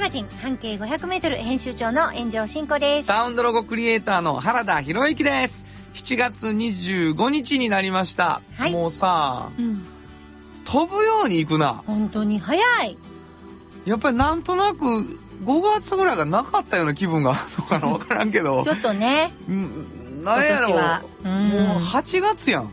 [0.00, 3.06] ガジン半径 500m 編集長の炎上真子です。
[3.06, 5.66] サウンドロゴクリエイターの原田博之です。
[5.92, 8.72] 7月25日になりました、はい。
[8.72, 9.84] もうさうん。
[10.64, 11.82] 飛ぶように行くな。
[11.86, 12.96] 本当に早い。
[13.84, 18.64] やっぱりなんとなく5月ぐらいがなかったような気分があるのかな分からんけど。
[18.64, 19.34] ちょっとね。
[19.50, 20.24] うん。
[20.24, 21.28] なんやろう。
[21.28, 21.48] ん。
[21.50, 22.70] もう8月やん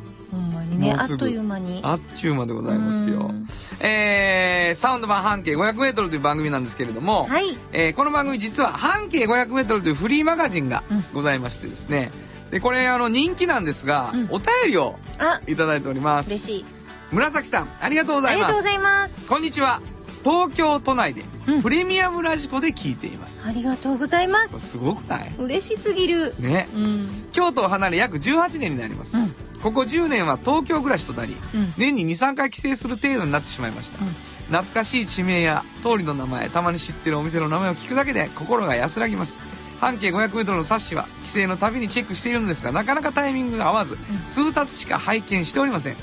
[0.77, 1.79] にねあっという間に。
[1.83, 3.27] あっちゅう間でございますよ。
[3.29, 3.47] うん。
[3.79, 7.57] えー、サウンド版半径 500m という番組なんですけれども、はい。
[7.73, 11.03] えーこの番組実は半径 500m というフリーマガジンがうん。
[11.13, 12.11] ございましてですね。
[12.51, 14.27] でこれあの人気なんですが、うん。
[14.29, 15.41] お便りをあ。
[15.47, 16.29] いただいております。
[16.29, 16.65] 嬉しい。
[17.11, 18.49] 紫さんありがとうございます。
[18.49, 19.27] ありがとうございます。
[19.27, 19.81] こんにちは
[20.27, 21.61] 東京都内でうん。
[21.61, 24.59] プレミアムラジコで聞いています、ありがとうございます。
[24.59, 25.33] すごくない？
[25.37, 26.35] 嬉しすぎる。
[26.37, 26.67] ね。
[26.75, 27.27] うん。
[27.31, 29.29] 京都を離れ約18年になります、うん。
[29.63, 31.73] ここ10年は東京暮らしとなり、うん。
[31.77, 34.11] 年に23回帰省する程度になってしまいました、うん。
[34.47, 39.39] 懐かしい地名や通りの名前たまに知ってるお店の名前を聞くだけで心が安らぎます。
[39.79, 45.97] 半径 500m の冊子は帰省のたびにチェックしているのですがなかなかタイミングが合わず、数冊しか拝見しておりません。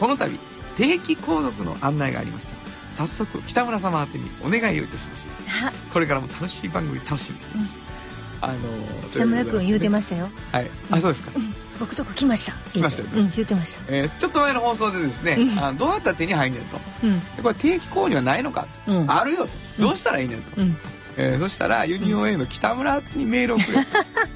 [0.00, 0.38] この度
[0.76, 2.65] 定期購読の案内がありました
[2.96, 5.68] 早速北村様宛てにお願いをいたしました。
[5.68, 5.72] あ。
[5.92, 7.80] これからも楽しい番組楽しみにしています、
[8.40, 8.54] あの
[9.12, 10.30] 北村君言うてまましたよ。
[10.50, 10.70] すはい。
[10.90, 11.30] あそうですか。
[11.78, 12.52] 僕とこ来ました。
[12.72, 13.02] 来ました。
[13.02, 13.30] ようん。
[13.30, 13.80] 言ってました。
[13.88, 15.58] えーちょっと前の放送でですね、うん。
[15.58, 16.78] あのどうやったら手に入んねんと。
[17.04, 17.20] うん。
[17.36, 19.10] でこれ定期購入はないのかと、うん。
[19.10, 19.50] あるよと。
[19.82, 20.76] どうしたらいいねんと、うん。
[21.18, 23.90] えーそしたらユニオン A の北村にメールをくれと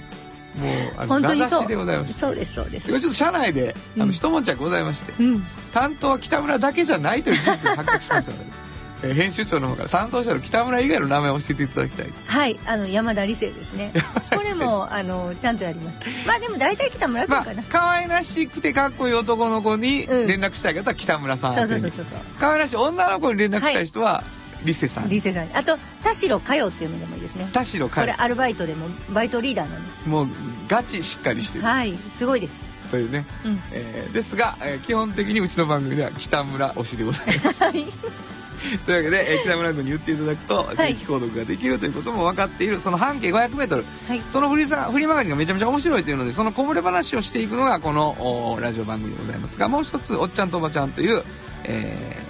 [0.56, 1.66] もうあの本当にそう。
[1.68, 2.88] でございましたそうですそうです。
[2.88, 4.06] ちょっと社内であうん。
[4.06, 5.44] の一文字がございまして、うん。
[5.72, 8.44] 担当は北村だけじゃないという事実が発覚しましたので、
[9.02, 12.06] えー編集長の方から担当者の北村以外の名前を教えていただきたい。
[12.26, 13.92] はいあの山田理生ですね。
[14.34, 15.98] これもあのちゃんとやります。
[16.26, 20.26] まあでも大体北村君まあかな、可愛らしくてかっこいい男の子にうん。
[20.28, 21.80] 連絡したい方は北村さんそう宛てに。
[21.82, 24.22] そうそうそうそう可愛らしい女の子に連絡したい人は
[24.64, 25.48] リセさん、理生さん。
[25.56, 27.48] あと田代佳代っていうのでもいいですね。
[27.52, 30.08] 田代海これアルバイトでもバイトリーダーなんです。
[30.08, 30.28] もう
[30.68, 31.64] ガチしっかりしてる。
[31.64, 32.64] はいすごいです。
[32.90, 33.62] というね、うん。
[33.72, 37.64] えーですが、えー基本的にうちの番組では北村推しでございます。
[37.64, 37.86] はい。
[38.84, 40.76] というわけで、えー北村君に言っていただくとい。
[40.76, 44.22] 定期購読ができるということも分かっているその半径 500m はい。
[44.28, 48.10] そのフリーさフリーマガジンがめちゃめちゃ面白いというのでそのこぼれ話をしていくのがこの
[48.54, 49.58] おラジオ番組でございます。
[49.58, 51.22] がもう一つ「おっちゃんとおばちゃん」という、
[51.64, 52.29] えー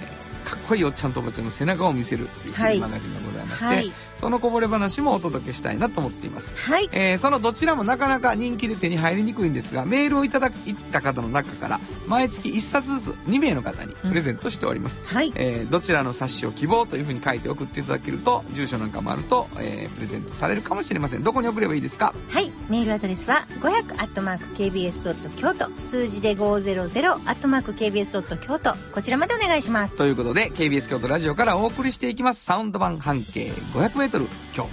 [0.55, 3.91] っこいいおっちゃんとおばちゃんの背中を見せるというフリーマガジンがございまして、はい
[4.21, 6.55] そのこぼれ話もお届けしたいなと思っています。
[6.55, 6.87] はい。
[6.91, 15.33] えーそのどちらもなかなか人気で手に入りにくいんですがメールをいただいた方の中から毎月1冊ずつ2名の方にプレゼントしております、はい。
[15.35, 21.23] えーどちらの冊子を希望というふうに書いて送っていただけると住所なんかもあると、えープレゼントされるかもしれません。
[21.23, 22.13] どこに送ればいいですか？
[22.29, 22.51] はい。
[22.69, 25.69] メールアドレスは500 KBS 京都。
[25.81, 28.75] 数字で500 KBS 京都。
[28.93, 29.97] こちらまでお願いします。
[29.97, 32.43] ということで KBS 京都ラジオからお送りしていきます。
[32.43, 34.69] サウンド版半径 500m 今日も。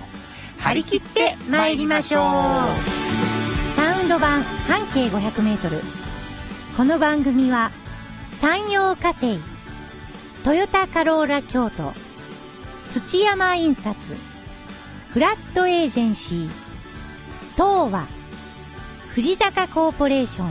[0.59, 2.22] 張り切って参りましょう。
[3.76, 5.82] サウンド版半径 500m
[6.76, 7.71] この番組は
[8.32, 9.38] 山陽火星
[10.43, 11.93] トヨタカローラ京都
[12.88, 14.16] 土山印刷
[15.10, 16.50] フラットエージェンシー
[17.55, 18.09] 東和
[19.10, 20.50] 藤高コーポレーション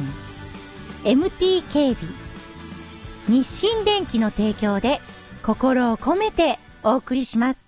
[1.04, 2.14] MT 警備
[3.28, 5.02] 日清電機の提供で
[5.44, 7.67] 心を込めてお送りします。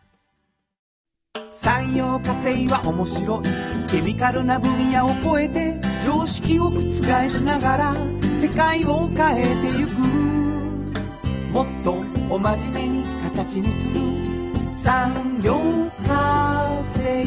[1.51, 3.89] 産業化成は面白い。
[3.89, 6.79] ケミカルな分野を超えて常識を覆
[7.29, 7.95] しながら
[8.41, 9.91] 世界を変えてゆく。
[11.51, 11.95] もっと
[12.29, 13.99] お真面目に形にする。
[14.71, 15.55] 産業
[16.07, 17.25] 化成。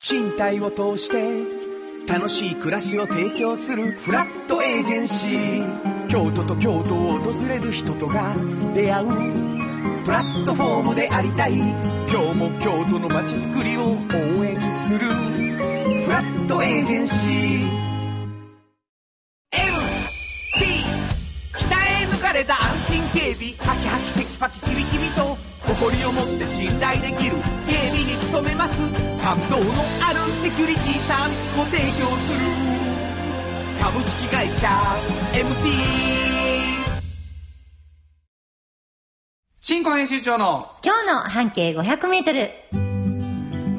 [0.00, 1.68] 賃貸を通して
[2.06, 3.92] 楽しい暮らしを提供する。
[3.92, 6.08] フラットエージェンシー。
[6.08, 8.34] 京都と京都を訪れる人とが
[8.74, 9.67] 出会う。
[10.08, 11.52] プラットフォームでありたい。
[11.52, 15.00] 今日も京都の街づくりを応援する。
[15.00, 17.68] フラットエージェンシー。
[19.52, 20.64] MT
[21.58, 23.52] 北へ抜かれた安心警備。
[23.58, 25.36] ハキハキテキパキキビキビと。
[25.66, 27.36] 誇りを持って信頼できる。
[27.68, 28.80] 警備に努めます。
[29.20, 32.40] 感動のあるセキュリティサービスを提供する。
[33.82, 34.68] 株式会社
[35.34, 36.27] MT
[39.70, 42.48] 新婚編集長の今日の半径500メートル。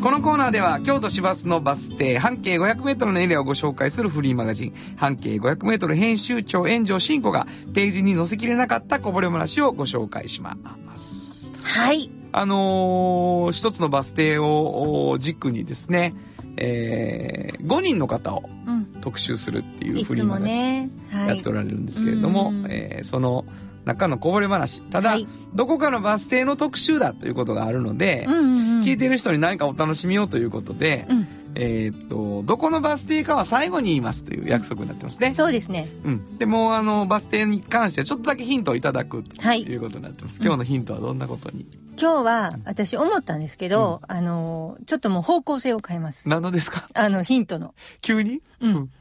[0.03, 10.55] このコーナーでは京都市バスのバス停半径 500m のエリアをご紹介するフリーマガジン半径 500m 編集長炎上真子がページに載せきれなかったこぼれ話をご紹介しま
[10.95, 12.11] すはい。
[12.33, 16.13] あのー一つのバス停をお軸にですね、
[16.57, 18.85] えー、5人の方をうん。
[19.01, 20.89] 特集するっていうフリーマガジンね。
[21.09, 21.51] はいやってお。
[21.51, 23.43] られるんですけれども、うんえーその
[23.89, 28.81] 中のこぼれ話ただ、はいどこかのバス停の特集だということがあるので、うんうんうん。
[28.81, 31.27] 聞いている人に何かお楽しみをということで、うん。
[31.55, 35.33] えーっとどこのバス停かは最後に言いますという約束になってますね。
[35.33, 35.89] そうですね。
[36.05, 40.39] うん、でもうあのバス停に関してはちょっとだけヒントをいただくとはいいうことになってます。
[40.43, 41.65] 今日のヒントはどんなことに、
[41.99, 46.29] 今日は私思ったんですけど、あの、ちょっともう方向性を変えます。
[46.29, 46.87] 何のですか？
[46.93, 47.73] あの、ヒントの。
[48.01, 48.43] 急に？
[48.61, 48.91] うん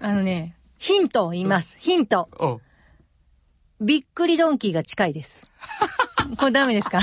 [0.00, 1.78] あのね、ヒントを言います。
[1.80, 2.28] ヒント。
[3.80, 5.46] おびっくりドンキーが近いです。
[6.38, 7.00] これダメですか？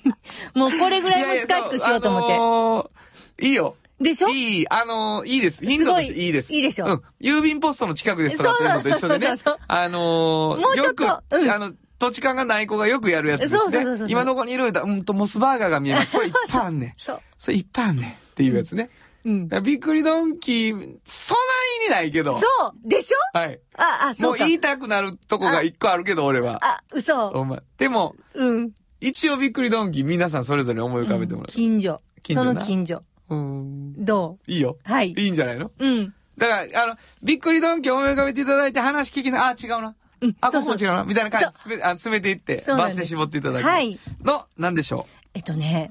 [0.54, 2.28] もうこれぐらい難しくしようと思って。
[2.28, 3.76] いやいやあのーいいよ。
[4.00, 4.28] でしょ？
[4.28, 5.64] いい、あのーいいです。
[5.66, 6.54] ヒントとしていいいです。
[6.54, 6.86] いいでしょ？
[6.86, 7.02] うん。
[7.20, 9.58] 郵便ポストの近くですとかっていうのと一緒でねそうそうそう。
[9.68, 13.58] あのーもうちょっとよく、うんあの、土地勘がない子がよくやるやつですね。
[13.60, 16.12] そうそうそうそう今どこにいるんだうんと、モスバーガーが見えます。
[16.12, 16.92] それいっぱいあんねん。
[16.96, 17.20] そう。
[17.38, 18.10] それいっぱいあんねん。
[18.10, 18.82] っていうやつね。
[18.82, 18.90] うん。
[19.24, 21.40] だからびっくりドンキー、そな
[21.86, 22.34] いにないけど。
[22.34, 22.40] そ
[22.84, 23.38] うでしょ？
[23.38, 23.60] はい。
[23.76, 24.44] あ、あ、もそううか。
[24.44, 26.60] 言いたくなるとこが一個あるけど、俺は。
[26.62, 27.28] あ、嘘。
[27.28, 27.62] お前。
[27.78, 28.72] でも、うん。
[29.00, 31.52] 一応びっくりドンキー皆さんそれぞれ思い浮かべてもらう。
[31.52, 32.02] 近所。
[32.16, 33.02] そ近所なの近所。
[33.30, 34.04] うん。
[34.04, 34.76] どいいよ。
[34.86, 35.12] うはい。
[35.16, 35.70] いいんじゃないの？
[35.78, 36.14] うん。
[36.36, 39.94] だから、あの、びっくりドンキー思い浮かべていただいて話聞きな、あ、違うな。
[40.20, 41.04] うんあ、そうそうここも違うな。
[41.04, 43.66] みたいな感じで詰めあ詰めていって、バスで絞っていただく。
[43.66, 43.98] はい。
[44.22, 45.90] の、なんでしょえっとね、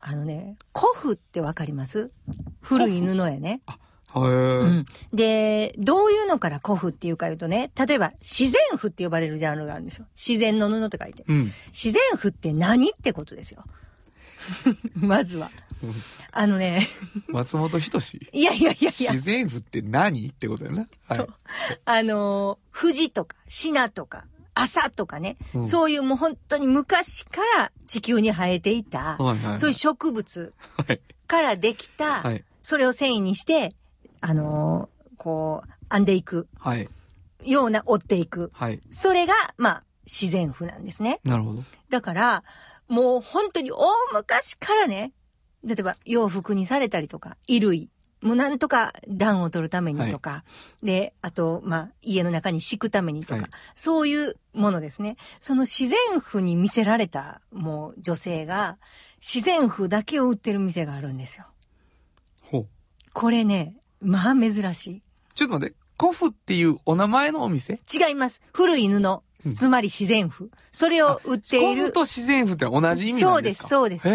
[0.00, 2.10] あのね、古布ってわかります？
[2.62, 3.60] 古い布やね。
[4.14, 4.26] う。
[4.26, 4.58] へえ。
[4.60, 4.84] うん。
[5.12, 10.06] で、どういうのから古布っていうか言うとね、例えば自然布って呼ばれるジャンルがあるんですよ。
[10.16, 11.24] 自然の布って書いて。
[11.28, 11.52] うん。
[11.68, 13.64] 自然布って何ってことですよ。
[14.96, 15.50] まずは。
[16.32, 16.86] あのね、
[17.28, 18.30] 松本人志？
[18.32, 20.88] いやいやいやいや自、然符って何ってことやな。
[21.08, 21.18] はい。
[21.18, 21.28] そう
[21.84, 24.26] あのー、富士とか、シナとか、
[24.62, 30.52] 朝とかね、うんそういうもう本当に昔から地球に生えていた、はいはいはいそういう植物
[30.86, 31.00] はい。
[31.26, 32.44] からできた、 はい。
[32.62, 33.74] それを繊維にして、
[34.20, 36.88] あのーこう、編んでいくはい。
[37.44, 38.50] ような、折っていく。
[38.54, 38.80] はい。
[38.90, 41.20] それが、まあ、自然譜なんですね。
[41.24, 41.62] なるほど。
[41.88, 42.44] だから、
[42.88, 43.78] もう本当に大
[44.12, 45.12] 昔からね、
[45.64, 47.90] 例えば洋服にされたりとか、衣類、
[48.22, 50.44] もうなんとか暖を取るためにとか、
[50.82, 55.16] で、あと、まあ、家の中に敷くためにとか、はいそういうものですね。
[55.40, 58.78] その自然譜に見せられた、もう女性が、
[59.20, 61.46] 自然譜だけを売ってる店があるんですよ。
[62.42, 62.66] ほう。
[63.12, 65.02] これね、まあ珍しい。
[65.34, 65.76] ちょっと待って。
[65.96, 67.80] コフっていうお名前のお店？
[67.92, 68.40] 違います。
[68.54, 70.50] 古い布、つまり自然譜。
[70.72, 71.92] それを売っていコフる。
[71.92, 73.68] と自然符って同じ意味なんですか？
[73.68, 74.12] そうですそうですへ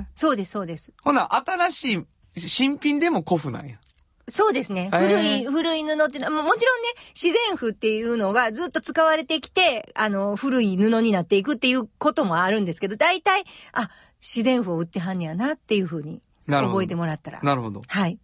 [0.00, 0.06] え。
[0.16, 0.92] そうです、そうです。
[1.02, 2.04] ほな、新しい
[2.36, 3.76] 新品でもコフなんや。
[4.26, 4.88] そうですね。
[4.90, 13.90] 古い、古い布っていうのは、ももちろんね、自然譜っていうのがずっと使われてきて、あの、古い布になっていくっていうこともあるんですけど、大体、あ、
[14.20, 17.40] 自然譜を売ってはんねやなっていうふうになるほど覚えてもらったら。
[17.42, 17.82] なるほど。
[17.86, 18.18] はい。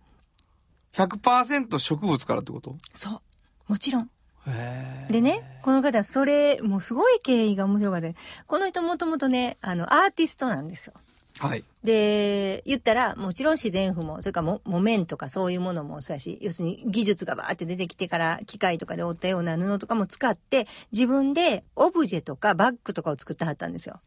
[0.95, 2.77] 100%植物からってこと？
[2.95, 3.21] そう。
[3.69, 4.11] もちろん。
[4.47, 8.09] へでね、この方、それ、もうすごい経緯が面白かった。
[8.47, 10.95] この人もともとね、あの、アーティストなんですよ。
[11.41, 11.65] はい。
[11.83, 24.01] で、言ったら、もちろん自然譜も、それからも木綿とかそういうものもそうやし、要するに技術がバーって出てきてから、機械とかで織ったような布とかも使って、自分でオブジェとかバッグとかを作ってはったんですよ。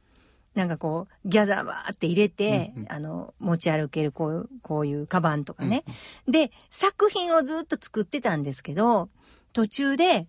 [0.53, 5.83] なんかこう、ギャザーバーって入れて、うんうんあの、持ち歩けるこう、こういうカバンとかね。
[6.27, 9.09] で、作品をずっと作ってたんですけど、
[9.53, 10.27] 途中で、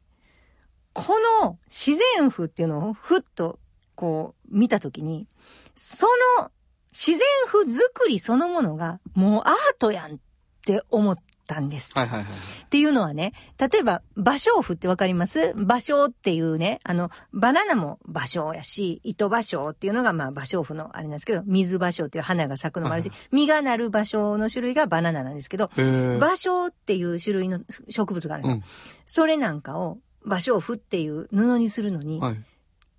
[0.94, 3.58] この自然譜っていうのをふっと
[3.94, 5.26] こう見たときに、
[5.74, 6.06] そ
[6.38, 6.50] の
[6.96, 10.18] 自然譜作りそのものがもうアートやんっ
[10.64, 11.90] て思ったんです。
[11.94, 12.26] はいはいはい。
[12.64, 15.52] っていうのはね、例えば、芭蕉布ってわかります？
[15.56, 25.66] 芭蕉っていうね、あの、バナナも芭蕉やし、糸芭蕉っていうのがまあ芭蕉布のあれなんですけど、水芭蕉っていう花が咲くのもあるし、実がなる芭蕉の種類がバナナなんですけど。
[25.74, 28.56] 芭蕉っていう種類の植物があるんですよ。
[28.56, 28.64] うん。
[29.04, 32.42] それなんかを芭蕉布っていう布にするのに、はい。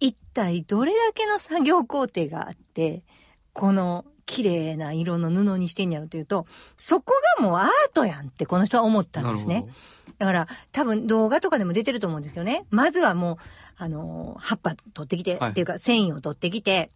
[0.02, 3.04] 一体どれだけの作業工程があって、
[3.56, 6.46] この綺麗な色の布にしてんやろというと、
[6.78, 9.64] そこがもうアートやんってこの人は思ったんですね。
[10.20, 12.66] だから多分動画とかでも出てると思うんですけどね。
[12.70, 13.38] まずはもう、
[13.78, 16.92] あのー葉っぱ取ってきて、はいっていうか繊維を取ってきて、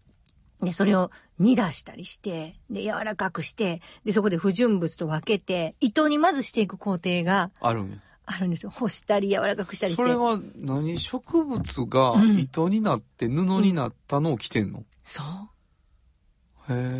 [0.61, 7.67] で、それを煮出したりして、で、柔らかくして、で、そこで不純物と分けて、糸にまずしていく工程がど。
[7.67, 7.97] あるんや。
[8.25, 8.69] あるんですよ。
[8.69, 10.03] 干したり柔らかくしたりして。
[10.03, 10.99] それは何？
[10.99, 15.25] 植物がうん糸になって布になったのを着てんの、そう。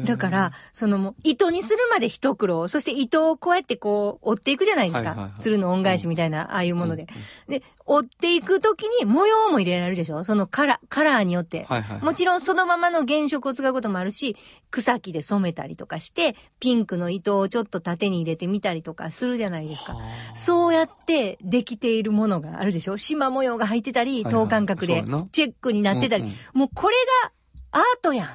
[0.06, 2.68] だから、そのもう、糸にするまで一苦労。
[2.68, 5.10] そして糸をこうやってこう、折っていくじゃないですか。
[5.10, 7.04] はいはいはい鶴の恩返しみたいな、ああいうもので。
[7.48, 10.24] うんで、折っていくときに模様も入れられるでしょ？
[10.24, 11.64] そのカラー、カラーによって。
[11.64, 12.02] はいはい。
[12.04, 14.36] もちろんそのままの原色を使うこともあるし、
[14.70, 19.94] 草木で染めたりとかして、ピンクの糸をちょっと縦に入れてみたりとかするじゃないですか。
[19.94, 22.98] はあそうやってできているものがあるでしょ？
[22.98, 26.24] 縞模様が入ってたり、はいはい等間隔でチェックになってたり。
[26.24, 27.32] うんうんもうこれが
[27.72, 28.28] アートやん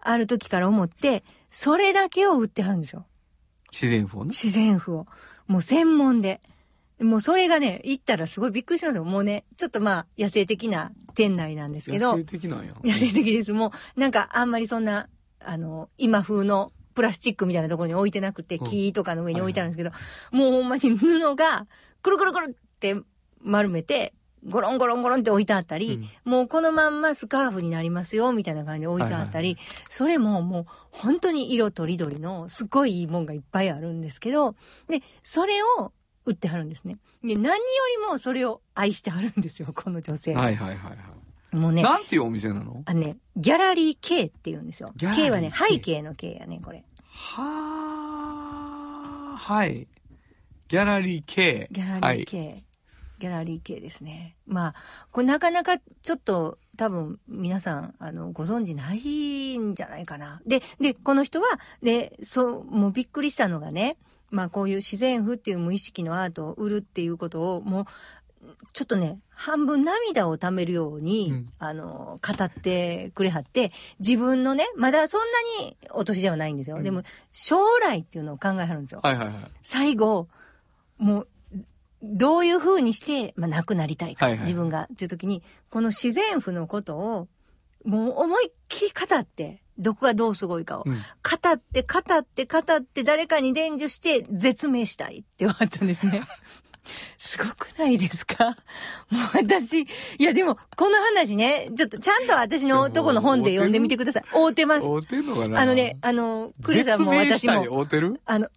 [0.00, 3.06] ある時から思って、それだけを売ってはるんですよ。
[3.72, 4.28] 自然風をね。
[4.28, 5.06] 自然譜を。
[5.46, 6.40] もう専門で。
[7.00, 9.04] もうそれがね、行ったらすごいびっくりしますよ。
[9.04, 12.12] もうね、ちょっとまあ野生的な店内なんですけど。
[12.12, 12.74] 野生的なんや。
[12.82, 13.52] 野生的です。
[13.52, 15.08] もう、なんかあんまりそんな、
[15.40, 19.90] あの、今風のプラスチックみたいなところに置いてなくて、うん木とかの上に置いてあるんですけど、
[20.32, 21.66] もうほんまに布が、
[22.02, 22.96] くるくるくるって
[23.40, 24.12] 丸めて、
[24.46, 34.54] ゴロンゴロンゴロンって置いてあったり、もうこのまんまスカーフになりますよ、みたいな感じで置いてあったり、はいそれももう本当に色とりどりのすごいいいもんがいっぱいあるんですけど、
[34.88, 35.92] で、それを
[36.24, 36.98] 売ってはるんですね。
[37.24, 37.58] で、何よ
[38.00, 40.34] りもそれを愛してはるんですよ、この女性。
[40.34, 41.56] はいはいはいはい。
[41.56, 42.82] もうね、なんていうお店なの？
[42.84, 44.92] あのね、ギャラリー K って言うんですよ。
[44.98, 46.84] K はね、K 背景の K やね、これ。
[47.10, 47.42] は
[49.34, 49.88] あ、はい。
[50.68, 51.68] ギャラリー K。
[51.72, 52.64] ギャラリーはい。
[53.18, 54.36] ギャラリー K ですね。
[54.46, 54.74] まあ、
[55.10, 60.40] これなかなかちょっと多分皆さん、あの、ご存知ないんじゃないかな。
[60.46, 61.46] で、で、この人は、
[61.82, 63.96] で、そう、もうびっくりしたのがね、
[64.30, 67.84] まあこういう自然譜っていう無意識のアートを売るっていうことを、もう、
[68.72, 75.26] ちょっとね、半分涙をためるように、うんあの、語ってくれはって、自分のね、まだそんな
[75.64, 76.76] にお年ではないんですよ。
[76.76, 79.00] うんでも、将来っていうのを考えはるんですよ。
[79.02, 79.36] はいはいはい。
[79.62, 80.28] 最後、
[80.98, 81.28] もう、
[82.02, 87.28] どういう風にして、まあ、亡くなりたいか、はいはい自分が、っていう時に、この自然譜のことを、
[87.84, 90.84] もう思いっきり語って、どこがどうすごいかを。
[90.86, 91.00] うん語
[91.52, 96.22] って、語って、語って、誰かに伝授して、絶命したいって言われたんですね。
[97.18, 98.56] すごくないですか？
[99.10, 99.86] もう私、い
[100.18, 104.24] やでも、この話ね、ちょっとちゃんと私のとこの本で読んでみてください。
[104.32, 104.86] 合うてます。
[104.86, 107.68] 合うてんのかなあのね、あの、クレさんも絶命私もしたい。
[107.68, 108.20] 合うてる？
[108.24, 108.48] あの、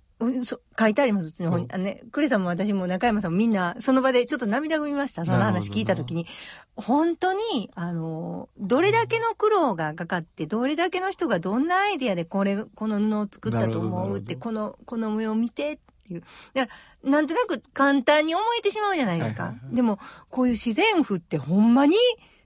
[0.80, 1.66] 書いてあります、うちの本に。
[1.66, 5.26] うんあのね、クレさんも私も中山さんもみんな、その場でちょっと涙ぐみました。
[5.26, 6.28] その話聞いたときに。
[6.76, 16.24] 本当に、あの、どれだけの苦労がかかって、どれだけの人がどんなアイデアでこれ、この布を作ったと思うって、この、この模様を見てっていう。
[16.54, 16.74] だか
[17.04, 19.54] ら、なんとなく簡単に思えてしまうじゃないですか。
[19.72, 20.00] でも、
[20.30, 21.96] こういう自然譜ってほんまに、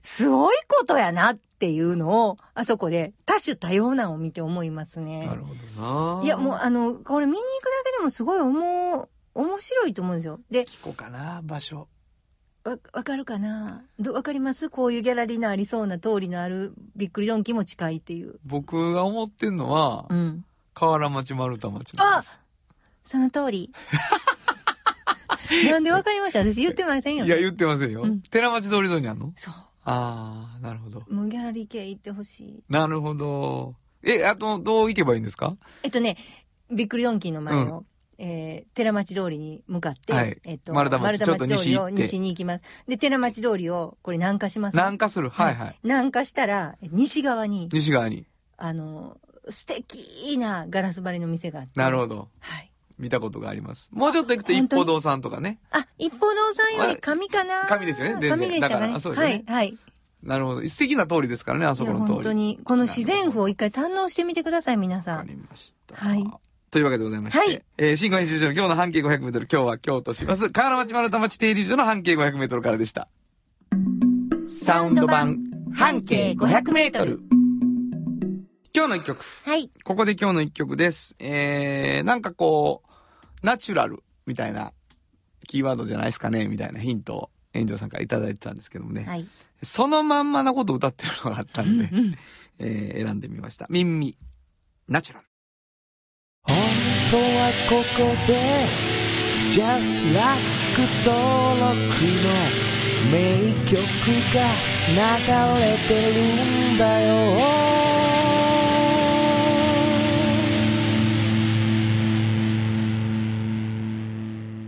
[0.02, 5.26] すごいことやなっていうのを、あそこで多種多様なを見て思いますね。
[5.26, 6.24] なるほどな。
[6.24, 10.40] いや、もう、あの、これ見に行くだけでもすごい思う、面白いと思うんですよ。
[10.50, 11.88] で、聞こうかな、場所。
[12.64, 13.84] わ、わかるかな？
[13.98, 14.70] ど、わかります？
[14.70, 18.40] こういうギャラリーのありそうな通りのあるびっくりドンキーも近いっていう。
[18.44, 20.44] 僕が思ってんのは、うん。
[20.74, 22.40] 河原町丸太町なんです。
[23.04, 23.72] その通り。
[25.70, 26.40] なんでわかりました？
[26.40, 28.02] 私言ってませんよ、いや、言ってませんよ。
[28.02, 29.32] うん寺町通り沿いにあんの？
[29.36, 29.54] そう。
[29.88, 31.04] ああ、なるほど。
[31.08, 32.64] もうギャラリー系行ってほしい。
[32.68, 33.76] なるほど。
[34.02, 35.56] え、あと、どう行けばいいんですか？
[35.84, 36.16] えっとね、
[36.70, 37.84] びっくりドンキーの前の、
[38.18, 42.64] えー、寺町通りに向かって、はいえっと、丸太町通りを西に行きます。
[42.88, 44.74] で、寺町通りを、これ南下します。
[44.74, 45.30] 南下する？
[45.30, 45.78] はいはい。
[45.84, 48.26] 南下したら、西側に、西側に。
[48.56, 51.72] あの、素敵なガラス張りの店があって。
[51.76, 51.82] ど。
[51.82, 52.28] なるほど。
[52.40, 52.72] はい。
[52.98, 53.90] 見たことがあります。
[53.92, 55.58] もうちょっと行くと一歩堂さんとかね。
[55.70, 57.66] あ、一方堂さんより紙かな？
[57.66, 58.92] 紙ですよね全然紙でしたかだかね。
[58.94, 59.78] らそうですよねはい、はい。
[60.22, 60.68] なるほど。
[60.68, 62.12] 素敵な通りですからね、あそこの通り。
[62.14, 65.16] 本当に、この自然譜を一回堪能してみてください、皆さん。
[65.18, 65.94] わかりました。
[65.96, 66.24] はい
[66.68, 73.08] というわけでございまして、はいえー新語編集所の今日の半径500メートル、今日は京都市バス、河原町丸太町停留所の半径500メートルからでした。
[74.48, 75.38] サウンド版
[75.74, 77.20] 半径500メートル。
[78.74, 79.24] 今日の一曲。
[79.44, 79.70] はい。
[79.84, 81.14] ここで今日の一曲です。
[81.18, 82.85] えー、なんかこう、
[83.42, 84.72] ナチュラルみたいな
[85.46, 89.04] キーワードじゃないですかね、みたいなヒントを園長さんからいただいてたんですけどもね。
[89.04, 89.26] はい。
[89.62, 92.14] そのまんまなことを歌ってるのがあったんで、うん
[92.58, 93.66] えー選んでみました。
[93.68, 94.16] ミンミ、
[94.88, 95.26] ナチュラル。
[96.42, 96.56] 本
[97.10, 98.66] 当はここで
[99.50, 100.40] Just Like
[101.04, 101.76] 登録
[102.22, 102.26] の
[103.10, 103.14] 名
[103.64, 103.76] 曲
[104.34, 104.38] が
[104.88, 105.00] 流
[105.60, 107.75] れてるんだよ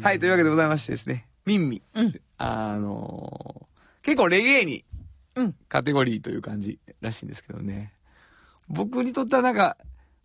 [0.03, 1.83] はい、というわけでございましてですね、ミンミ。
[1.95, 3.69] うんあのー
[4.03, 4.85] 結構レゲエに
[5.35, 7.93] うんカテゴリーという感じらしいんですけどね。
[8.69, 9.77] 僕にとってはなんか、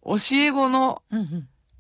[0.06, 1.02] 教え子の。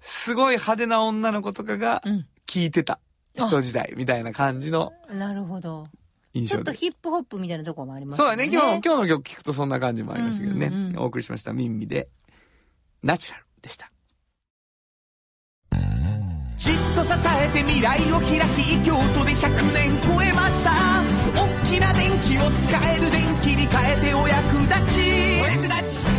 [0.01, 2.25] すごい派手な女の子とかがうん。
[2.45, 2.99] 聞いてた
[3.35, 5.87] 人時代みたいな感じのなるほど。
[6.33, 6.57] 印象で。
[6.57, 10.89] ちょっとヒップホップみたいなところもありますそうだね、今日、今日の曲聞くとそんな感じもありましたけどね。
[10.97, 12.09] お送りしました、ミンミで、
[13.01, 13.91] ナチュラルでした。
[16.57, 20.71] じっと支えて未来を開き京都で100年超えました。
[21.35, 25.01] 大きな電気を使える電気に変えてお役立ち。
[25.41, 26.09] お役立ち。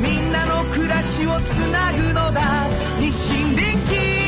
[0.00, 2.68] みんなの暮らしをつなぐのだ。
[3.00, 4.24] 日清電気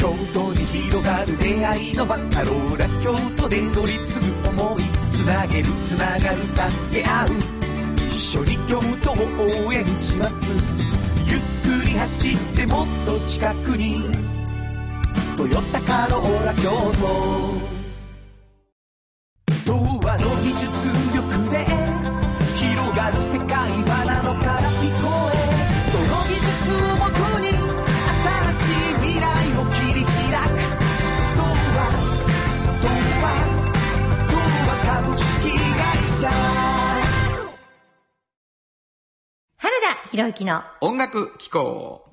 [0.00, 4.82] 京都に広がる出会いのバカローラ京都で乗り継ぐ思い。
[5.10, 7.57] つなげるつながる助け合う
[8.28, 9.14] 緒に京都を
[9.66, 10.46] 応援します。
[11.26, 11.40] ゆっ
[11.80, 14.02] くり走ってもっと近くに
[15.34, 16.70] 「トヨタカローラ京
[17.00, 17.56] 都」
[19.64, 19.72] 童
[20.06, 20.62] 話の技術
[21.14, 21.47] 力。
[40.10, 42.04] 原田博之の音楽機構。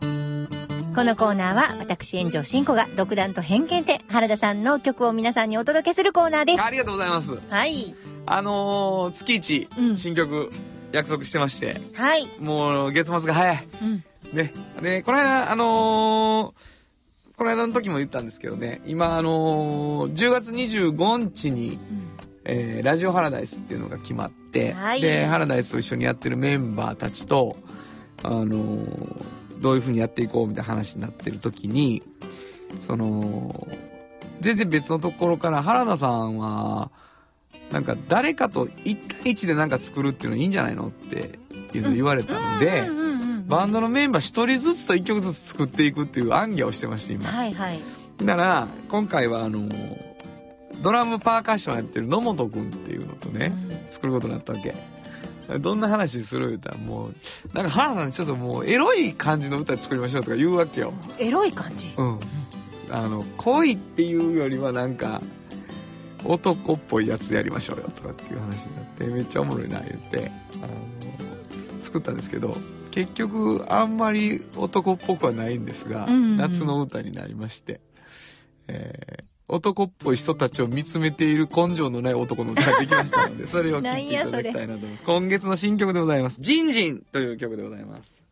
[0.96, 6.64] このコーナーは私炎上真子が独断と偏見で原田さんの曲を皆さんにお届けするコーナーです。
[6.64, 7.38] ありがとうございます。
[7.50, 7.96] はい。
[8.26, 10.52] あのー、月一、うん新曲
[10.92, 12.28] 約束してまして、はい。
[12.40, 13.68] もう月末が早い。
[13.82, 14.04] うん。
[14.34, 14.54] ね。
[14.82, 16.76] で、この間、あのー
[17.38, 21.80] この間の時も言ったんですけどね、今、あのー10月25日に、
[22.46, 27.58] えーラジオハラダイスっていうのが決まって、はいで、ハラダイスを一緒にやってるメンバーたちと、
[28.24, 32.04] あのーどういう風にやっていこうみたいな話になってる時に、
[32.80, 33.68] その、
[34.42, 36.92] 全然別のところから原田さんは、
[37.72, 41.40] なんか誰かと一対一でなんか作るっていうのいいんじゃないのって
[41.74, 47.30] いうのを言われたので、うんうんうんうんバンドのメンバー一人ずつと一曲ずつ作っていくっていう暗記をしてまして今。
[47.30, 47.80] はいはい。
[48.18, 49.70] だから、今回はあの、
[50.82, 53.54] ドラムパーカッションやってる野本くんっていうのとね、
[53.88, 54.74] 作ることになったわけ。
[55.60, 57.14] どんな話する言うたらもう、
[57.54, 60.94] なんか原さんちょっともうエロい感じの歌作りましょうとか言うわけよ。
[61.20, 61.92] エロい感じ？
[61.98, 62.20] うん。
[62.90, 65.22] あの、恋っていうよりはなんか、
[66.24, 70.68] 男っぽいやつやりましょうよとかっていう話になって、めっちゃおもろいな言って、あの、
[71.82, 72.58] 作ったんですけど、
[72.92, 77.80] 結局あんまり男っぽくはないんですが、うんうんうん夏の歌になりまして、
[78.68, 85.04] えー男っぽい人たちを見つめている根性のない男の歌ができましたので、それを聴いていただきたいなと思います。
[85.04, 86.42] 今月の新曲でございます。
[86.42, 88.24] ジンジンという曲でございます。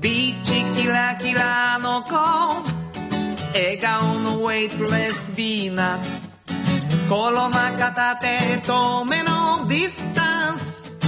[0.00, 2.14] ビーチキラキラの子
[3.52, 6.25] 笑顔のウェイトレスヴィーナス
[7.08, 10.98] コロナ片手遠めのディスタンス。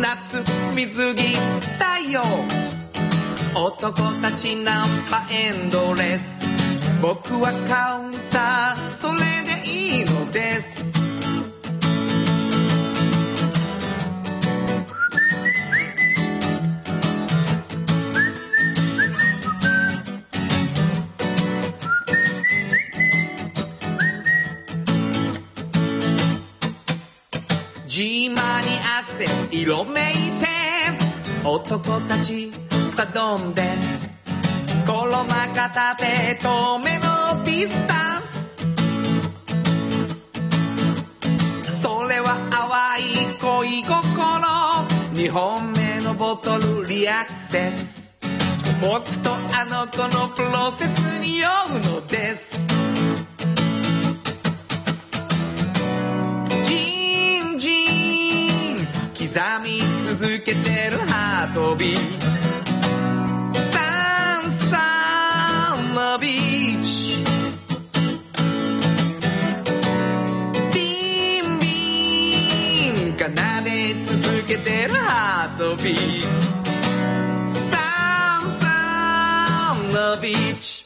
[0.00, 0.42] 夏
[0.74, 1.22] 水着
[1.78, 2.22] 太陽。
[3.54, 6.44] 男たちナンパエンドレス。
[7.00, 8.67] 僕はカウンター。
[27.98, 30.46] ジーマに汗色めいて
[31.44, 32.52] 男たち
[32.94, 34.12] サドンです。
[34.86, 38.56] コロナ片手遠めのディスタンス。
[41.82, 43.98] それは淡い恋心。
[45.14, 48.16] 2本目のボトルリアクセス。
[48.80, 52.64] 僕とあの子のプロセスに酔うのです。
[59.38, 61.96] 刻み続けてるハートビー
[63.54, 67.22] サンサンのビーチ。
[70.74, 73.28] ビンビン奏
[73.62, 75.94] で続けてるハートビー
[77.52, 80.77] サンサンのビーチ。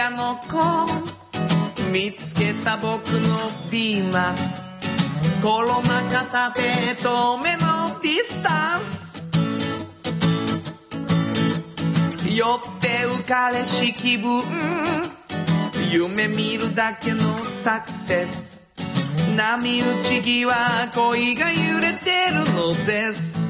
[0.00, 4.70] キドキあの子見つけた僕のビーナス。
[5.42, 9.22] コロナ禍縦と目のディスタンス。
[12.34, 14.42] 酔って浮かれし気分。
[15.90, 18.72] 夢見るだけのサクセス。
[19.36, 23.49] 波打ち際恋が揺れてるのです。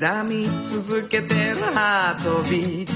[0.00, 2.92] 刻み続けてるハートビート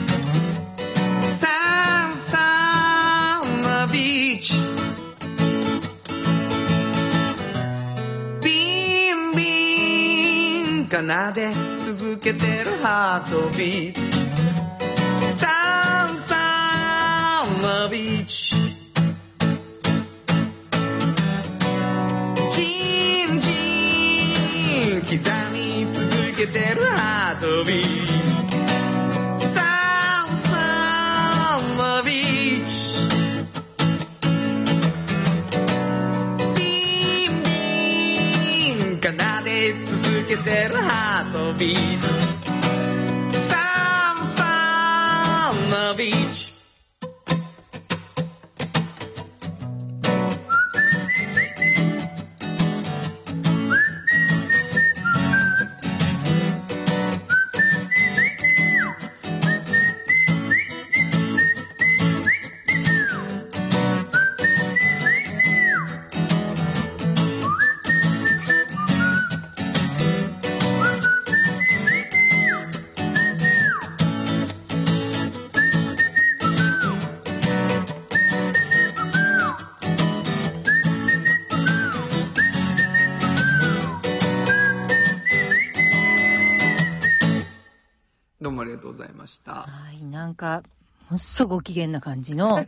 [1.29, 4.55] サンサンなビーチ。
[8.43, 9.43] ビンビ
[10.63, 10.97] ン奏
[11.35, 14.01] で続けてるハートビート
[15.37, 18.57] サンサンなビーチ。
[22.51, 23.51] ジンジ
[24.97, 25.13] ン刻
[25.53, 25.54] み
[26.47, 29.39] けてるハートビー。
[29.39, 32.99] サンサンのビーチ。
[36.55, 37.49] ビンビ
[38.97, 39.09] ン奏
[39.45, 42.34] で続けてるハートビー
[91.25, 92.67] そご機嫌な感じの。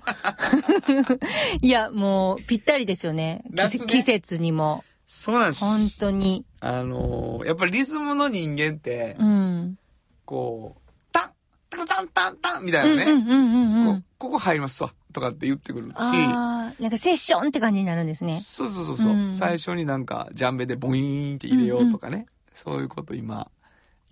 [1.61, 3.45] いや、もう、ぴったりですよね。
[3.51, 4.83] 夏ね季季節にも。
[5.07, 6.45] そうなんです本当に。
[6.61, 9.79] あのーやっぱりリズムの人間って、うん。
[10.25, 11.31] こう、タン、
[11.71, 13.95] タンタンタンタンみたいなね、うんうんうんうんうん。
[13.95, 18.41] こうここ入りますわ、とかって言ってくるし、なんかセッションって感じになるんですね。
[18.41, 23.51] そうそうそうそう、うん最初になんかジャンベでボイーンって入れようとかね、そういうこと今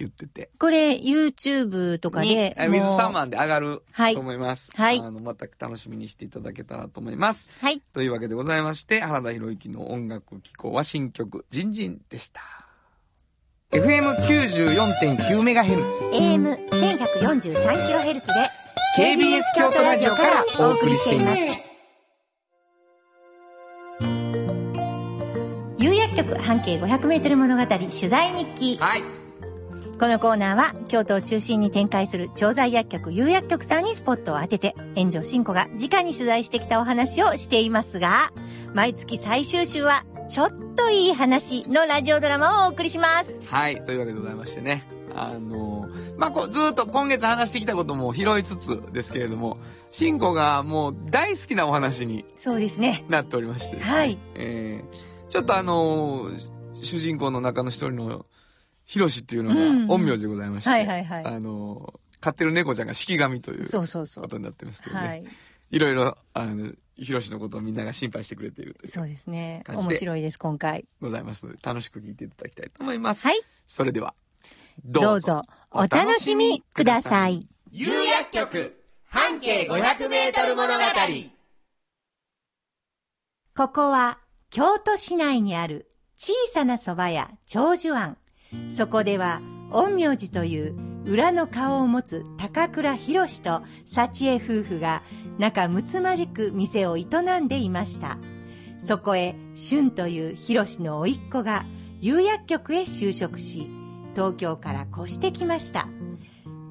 [0.06, 0.50] 言ってて。
[0.58, 2.54] これ、YouTube とかに、で。
[2.68, 4.72] 水サーマンで上がるはいと思います。
[4.74, 7.48] はいあの、また楽しみにしていただけたらと思います。
[7.60, 7.80] はい。
[7.92, 12.40] というわけでございまして、原田博之の音楽機構は新曲、ジンジンでした。
[13.72, 16.10] FM94.9MHz。
[16.12, 18.50] AM1143kHz で、
[18.96, 21.40] KBS 京都ラジオからお送りしています。
[25.78, 28.76] 有薬局半径 500m 物語取材日記。
[28.78, 29.23] はい。
[29.98, 38.32] このコーナーは京都を中心に展開する調剤薬局有薬局さんにスポットを当てて炎上真子が直に取材してきたお話をしていますが
[38.74, 43.84] 毎月最終週はちょっといい話のラジオドラマをお送りしますはい。
[43.84, 44.84] というわけでございましてね。
[45.14, 49.58] あの、まあ、こう、ずーっと今月話してきたことも拾いつつですけれども、
[49.90, 54.18] シンコがもう大好きなお話にそうですねなっておりましてねはい。
[54.34, 56.30] えー、ちょっとあの
[56.82, 58.26] 主人公の中の一人の、
[58.84, 59.86] ヒロシっていうのうん。
[59.86, 61.24] が、陰陽師でございまして、はいはいはい。
[61.24, 64.24] あの飼ってる猫ちゃんが式神というそうそうそう。
[64.24, 65.24] ことになってますけどね。、はい。
[65.70, 69.62] いろいろ、あの、ヒロシのことをみんなが心配してくれているというそうですね。
[69.64, 70.86] 感じで面白いです今回。
[71.00, 73.26] ございますので、楽しく聞いていただきたいと思います。
[73.26, 73.40] はい。
[73.66, 74.14] それでは、
[74.84, 77.48] どうぞお楽しみください。
[77.70, 80.80] 有薬局半径500メートル物語。
[83.56, 84.18] ここは
[84.50, 88.16] 京都市内にある小さな蕎麦屋長寿庵。
[88.68, 89.40] そこでは
[89.70, 90.74] 陰陽師という
[91.06, 95.02] 裏の顔を持つ高倉博士と幸恵夫婦が
[95.38, 97.04] 仲睦まじく店を営
[97.40, 98.18] んでいました。
[98.78, 101.64] そこへ俊という博士の甥っ子が
[102.00, 103.68] 有薬局へ就職し、
[104.14, 105.88] 東京から越してきました。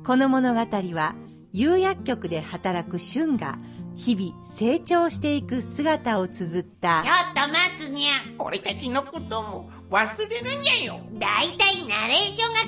[0.06, 1.15] この物語は
[1.52, 3.58] 有薬局で働く俊が
[3.96, 8.14] 日々成長していく姿を綴ったちょっと待つにゃ。
[8.40, 12.60] 俺たちのことも忘れるんやよだいたいナレーションが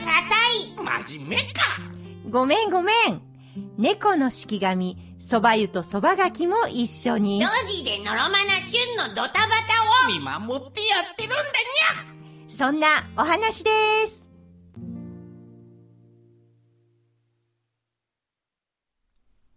[0.77, 1.05] 硬い。
[1.07, 1.61] 真面目か
[2.29, 3.21] ごめんごめん
[3.77, 7.47] 猫の式神、蕎麦湯と蕎麦柿も一緒に路。
[7.67, 9.95] 地でのろまな旬のドタバタを。
[10.07, 13.71] 見守ってやってるんだにゃそんなお話で
[14.07, 14.29] す。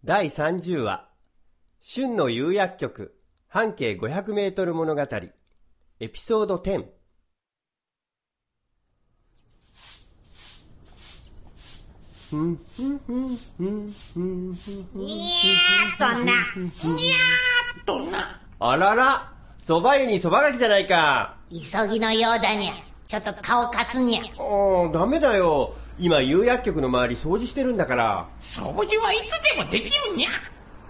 [0.03, 1.08] 第30話、
[1.81, 3.15] 春の釉薬局、
[3.47, 6.85] 半径500メートル物語、エピソード10。
[12.31, 16.25] にゃーっとな。
[16.25, 18.41] にゃーっとな。
[18.59, 21.37] あらら、蕎麦湯に蕎麦がきじゃないか。
[21.49, 22.73] 急ぎのようだにゃ。
[23.07, 24.21] ちょっと顔貸すにゃ。
[24.21, 25.75] ああ、ダメだよ。
[25.97, 28.27] 今、釉薬局の周り掃除してるんだから。
[28.41, 30.29] 掃除はいつでもできるにゃ。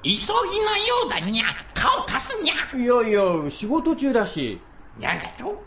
[0.03, 0.15] 急ぎ
[0.63, 1.45] のようだにゃ。
[1.73, 2.53] 顔貸すにゃ。
[2.77, 3.11] いやい
[3.43, 4.59] や、仕事中だし。
[4.99, 5.61] なんだと？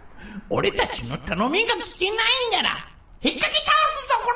[0.49, 2.89] 俺たちの頼みが聞けないんだな。
[3.23, 4.29] 引っ掛け倒すぞ、こ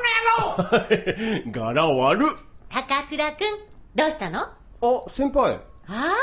[0.68, 2.36] の野郎 柄悪っ。
[2.68, 3.46] 高倉くん、
[3.94, 4.40] どうしたの？
[4.40, 5.52] ああ、先輩。
[5.88, 6.14] あ？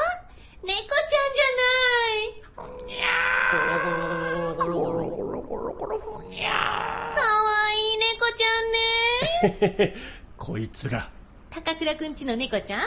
[0.63, 2.43] 猫ちゃんじゃない。
[4.55, 8.45] ゴロゴロゴロゴロゴロふにゃかわいい猫ちゃ
[9.49, 9.95] んね。
[10.38, 11.09] こいつら。
[11.49, 12.81] 高倉くんちの猫ちゃん？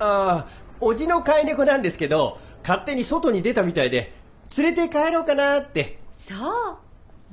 [0.00, 0.48] ああ、
[0.80, 4.12] おじの飼い猫なんですけど、勝手に外に出たみたいで、
[4.56, 5.98] 連れて帰ろうかなって。
[6.16, 6.38] そう。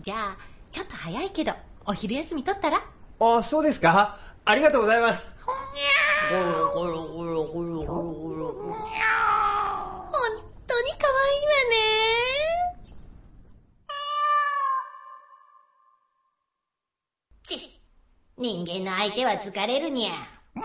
[0.01, 0.38] じゃあ、
[0.71, 1.54] ちょっと早いけど、
[1.86, 2.80] お昼休み取ったら？
[3.19, 5.36] あ、そうですかありがとうございます。
[5.47, 5.56] 本
[10.67, 11.75] 当に可愛いわね。
[17.43, 17.80] ち、
[18.38, 20.12] 人間の相手は疲れるにゃ。
[20.56, 20.63] ま、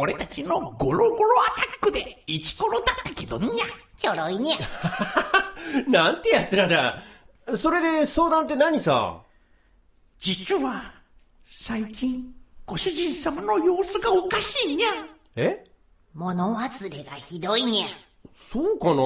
[0.00, 3.66] 俺たちのゴロゴロアタックでイチコロだったけどにゃ。
[3.96, 4.56] ちょろいにゃ。
[5.90, 7.02] なんて奴らだ。
[7.56, 9.20] それで相談って何さ？
[10.20, 10.94] 実は、
[11.50, 12.32] 最近、
[12.64, 14.88] ご主人様の様子がおかしいにゃ。
[15.34, 15.64] え？
[16.14, 17.88] 物忘れがひどいにゃ。
[18.52, 19.02] そうかな？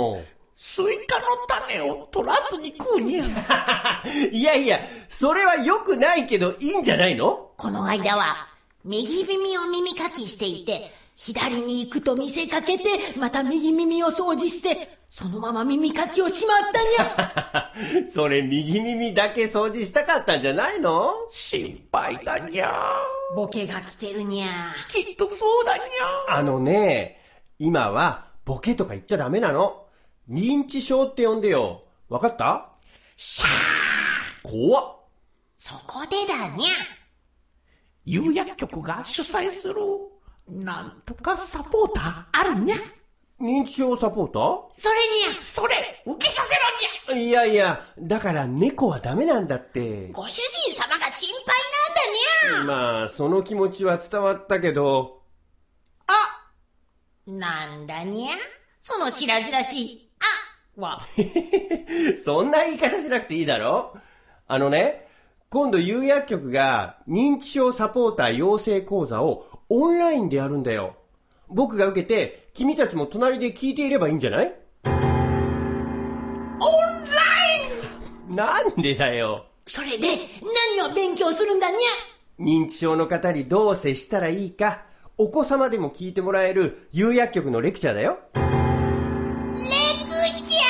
[0.58, 4.02] スイカの種を取らずに食うにゃ。
[4.30, 7.50] いやいや、それは良くないけどいいんじゃないの？
[7.56, 8.51] この間は、
[8.84, 12.84] 右耳を耳かきしていて、左に行くと見せかけて、
[13.18, 17.72] また右耳を掃除して、そのまま耳かきをしまったにゃ。
[18.12, 21.10] それ右耳だけ掃除したかったんじゃないの？
[21.30, 22.72] 心配だにゃ。
[23.36, 24.74] ボケが来てるにゃ。
[24.90, 26.34] きっとそうだにゃ。
[26.36, 27.20] あのね、
[27.58, 29.86] 今はボケとか言っちゃダメなの。
[30.30, 31.82] 認知症って呼んでよ。
[32.08, 32.70] わかった？
[34.42, 34.96] 怖っ。
[35.58, 37.01] そこでだにゃ。
[38.04, 39.76] 有薬局が主催する、
[40.48, 42.76] なんとかサポーターあるにゃ。
[43.40, 44.94] 認知症サポータそれ
[45.30, 45.44] にゃ。
[45.44, 46.54] それ、受けさせ
[47.10, 47.24] ろにゃ。
[47.24, 50.08] ーいやいや、だから猫はダメなんだって。
[50.12, 51.34] ご主人様が心
[52.48, 52.76] 配なんだにゃ。
[52.76, 55.22] まあ、その気持ちは伝わったけど、
[57.26, 58.34] なんだにゃ
[58.82, 60.10] その白々しい、
[60.76, 61.00] あは。
[62.24, 63.96] そんな言い方しなくていいだろ
[64.48, 65.08] あのね、
[65.52, 70.96] 今度有薬局が認知症サポーター養成講座をオンラインでやるんだよ。
[71.50, 74.54] 僕が受けて、君たちも隣で聞いていればいいんじゃない？
[74.86, 74.94] オン
[77.04, 77.20] ラ
[78.30, 79.44] インなんでだよ。
[79.66, 80.20] それで、
[80.78, 81.80] 何を勉強するんだにゃ？
[82.42, 84.86] 認知症の方にどう接したらいいか、
[85.18, 88.20] お子様でも聞いてもらえる有薬局のレクチャーだよ。
[88.32, 89.66] レク
[90.46, 90.60] チャ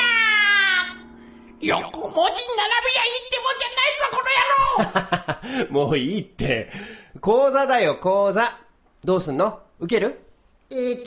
[1.61, 2.42] ー横文字
[5.69, 6.71] もういいって。
[7.21, 8.57] 講座だよ、講座。
[9.03, 9.59] どうすんの？
[9.79, 10.19] 受ける？
[10.69, 11.03] ウケる。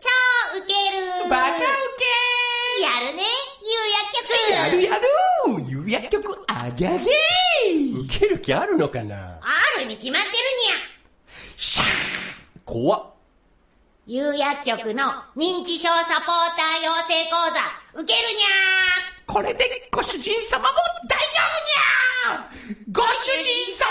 [0.00, 0.74] 超ウケ
[1.24, 1.28] る。
[1.30, 1.60] バカウ
[2.80, 3.22] やるね
[3.62, 4.28] 有薬局。
[4.48, 5.02] ケやるやる。
[5.68, 7.04] 有薬局あげあげ。
[8.04, 9.38] 受ける気あるのかな？
[9.42, 10.34] あるに決まってる
[11.56, 11.86] シャー。
[12.64, 13.04] 怖っ。
[14.06, 15.04] にゃ有薬局の
[15.36, 20.68] 認知症サポーター養成講座、ウケるにゃこれでご主人様も
[21.06, 22.50] 大丈夫にゃ
[22.90, 23.86] ご主人様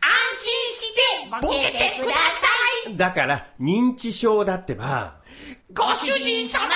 [0.00, 2.46] 安心してボケてくださ
[2.90, 5.20] いだから、認知症だってば。
[5.72, 6.70] ご主人様安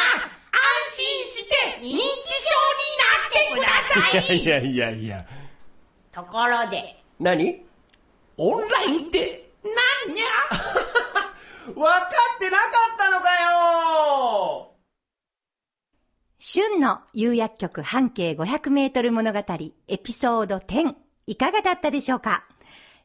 [0.97, 5.27] 心して認知症になってくださいいやいやいや。
[6.11, 7.62] ところで、何？
[8.38, 9.51] オンラインって
[10.07, 10.25] 何にゃ
[11.73, 14.74] 分かってなかったのかよ
[16.46, 19.38] 春の有薬局半径500メートル物語
[19.88, 20.94] エピソード10
[21.26, 22.44] いかがだったでしょうか？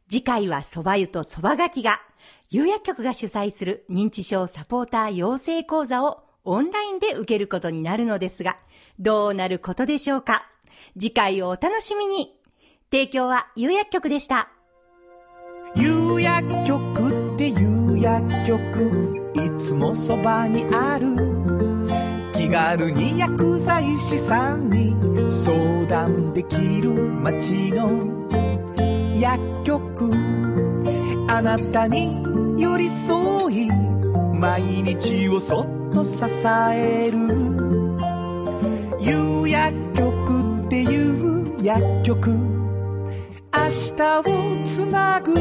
[0.09, 2.01] 次回は蕎麦湯と蕎麦がきが
[2.49, 8.57] 有薬局が主催する認知症サポーター養成講座をオンラインで受けることになるのですが、
[8.99, 10.43] どうなることでしょうか？
[10.99, 12.35] 次回をお楽しみに。
[12.91, 14.49] 提供は有薬局でした。
[15.77, 21.68] 有薬局っていう薬局いつもそばにある。
[22.51, 24.95] 軽に薬剤師さんに
[25.29, 27.91] 相談できる街の
[29.15, 30.11] 薬局。
[31.27, 32.23] あなたに
[32.57, 33.67] 寄り添い
[34.33, 36.23] 毎日をそっと支
[36.73, 37.19] える。
[38.99, 42.31] 有薬局っていう薬局。
[42.31, 44.23] 明日を
[44.65, 45.33] つなぐ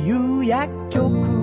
[0.00, 1.39] 釉薬局。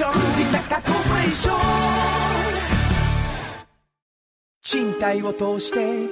[0.00, 1.58] ョン藤高コーポレーション
[4.62, 6.08] 賃貸を通して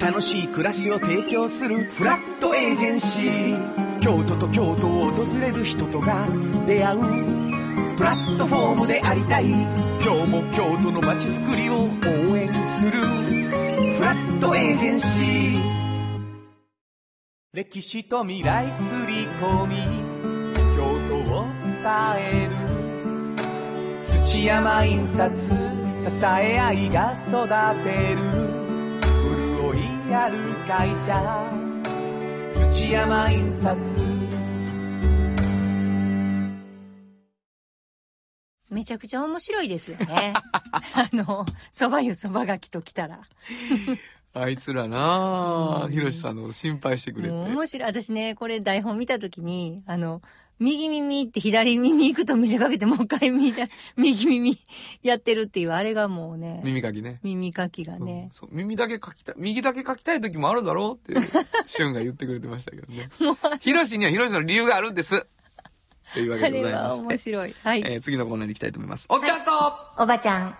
[0.00, 6.26] 楽しい暮らしを提供するフラットエージェンシー京都と京都を訪れる人とが
[6.66, 7.00] 出会う
[7.96, 11.74] プラットフォームでありたい今日も京都の街づくりを
[12.32, 15.58] 応援するフラットエージェンシー
[17.52, 19.76] 歴史と未来すり込み
[20.74, 21.84] 京都を伝
[22.18, 22.81] える
[24.32, 25.54] 土山印刷支
[26.24, 27.46] え合いが育
[27.84, 28.22] てる
[29.20, 31.20] 潤いある会社
[32.72, 33.78] 土山印刷
[38.70, 40.32] めちゃくちゃ面白いですよね。
[40.72, 43.20] あの、蕎麦湯蕎麦がきと来たら。
[44.32, 47.34] あいつらなあひろしさんの心配してくれて。
[47.34, 47.86] 面白い。
[47.86, 50.22] 私ね、これ台本見たときに、あの、
[50.62, 53.54] 右耳って左耳行くと見せかけてもう一回右
[53.96, 54.58] 右耳
[55.02, 57.18] やってるっていう、あれがもうね、耳かきね。
[57.22, 58.28] 耳かきがうんね。
[58.32, 61.20] そう耳だけ書きたい、右だけ書きたい時もあるだろうって、
[61.66, 63.10] シュンが言ってくれてましたけどね。
[63.60, 65.26] ヒロシにはヒロシの理由があるんです。
[66.14, 67.02] というわけあれでございまはして。
[67.06, 67.54] 面白い。
[67.62, 67.80] はい。
[67.80, 69.06] えー次のコーナーに行きたいと思います。
[69.10, 69.50] おっちゃんと、
[69.98, 70.56] おばちゃん。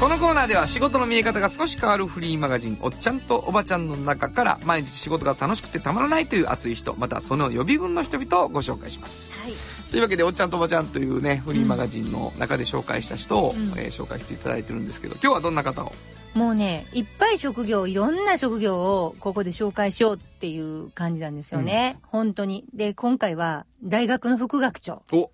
[0.00, 9.32] このコーナーでは仕事の見え方が少し変わるフリーマガジン、おっちゃんとおばちゃんの中から毎日仕事が楽しくてたまらないという熱い人、またその予備軍の人々をご紹介します。
[9.32, 9.52] はい。
[9.90, 15.92] というわけで、おっちゃんとおばちゃんというね、フリーマガジンの中で紹介した人を、うんえー紹介していただいてるんですけど、今日はどんな方を？
[16.34, 22.00] もうね、いっぱい職業、いろんな職業をここで紹介しようっていう感じなんですよね。
[22.02, 22.64] 本当に。
[22.74, 25.02] で、今回は大学の副学長。
[25.12, 25.30] お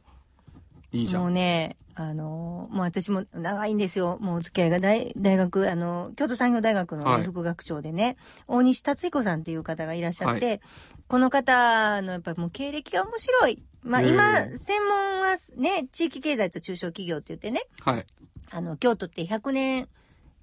[0.93, 1.21] いいじゃ。
[1.21, 4.17] もうんね、あの、もう私も長いんですよ。
[4.23, 8.17] もうお付き合いが大大学、あの、京都産業大学のはい副学長でね、
[8.49, 10.63] 大西達彦さんっていう方がいらっしゃって、
[11.09, 13.63] この方のやっぱりもう経歴が面白い。
[13.83, 18.07] まあ今、専門はね、地域経済と中小企業って言ってね、はい。
[18.51, 19.89] あの、京都って100年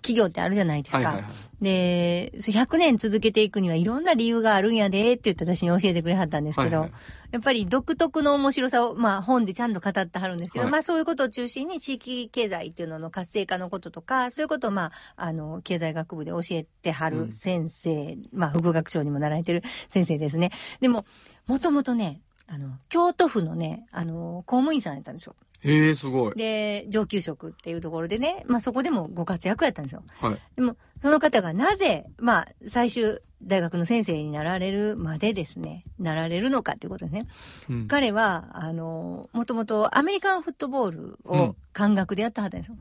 [0.07, 0.97] 企業ってあるじゃないですか。
[0.97, 1.31] はいはいはい。
[1.61, 20.51] で、そう100年続けていくにはいろんな理由があるんやでって言って私に教えてくれはったんですけど、はいはいやっぱり独特の面白さを、まあ本でちゃんと語ってはるんですけど、はいまあそういうことを中心に地域経済っていうのの活性化のこととか、そういうことをまあ、あの、経済学部で教えてはるうん先生、まあ副学長にもなられてる先生ですね。
[20.79, 21.05] でも、
[21.47, 25.35] もともとね、あの、京都府のね、あの、公務員さんやったんですよ。
[25.67, 26.35] へえ、すごい。
[26.35, 30.03] で、上級職っていうところでね、まあそこでもご活躍やったんですよ。
[30.21, 30.41] はい。
[30.55, 37.27] でも、その方がなぜ、まあ、最終大学の先生になられるまでですね、なられるのかっていうことですね。
[37.69, 42.77] うん彼は、あの、もともとアメリカンフットボールをうん感覚でやったはったんですよ。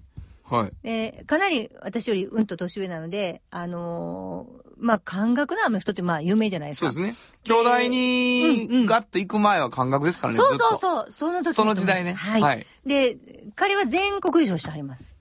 [0.49, 0.73] はい。
[0.83, 4.47] で、かなり私よりうんと年上なので、あの
[4.79, 6.93] まあ、感覚のアメフトってまあ有名じゃないですか。
[6.93, 7.17] そうですね。
[7.45, 10.57] 兄弟にガッと行く前は感覚ですからね、そう。
[10.57, 12.15] そうそう、その時その時代ね。
[12.15, 12.43] はい。
[12.43, 12.67] はい。
[12.87, 13.17] で、
[13.57, 15.17] 彼は全国優勝してはります。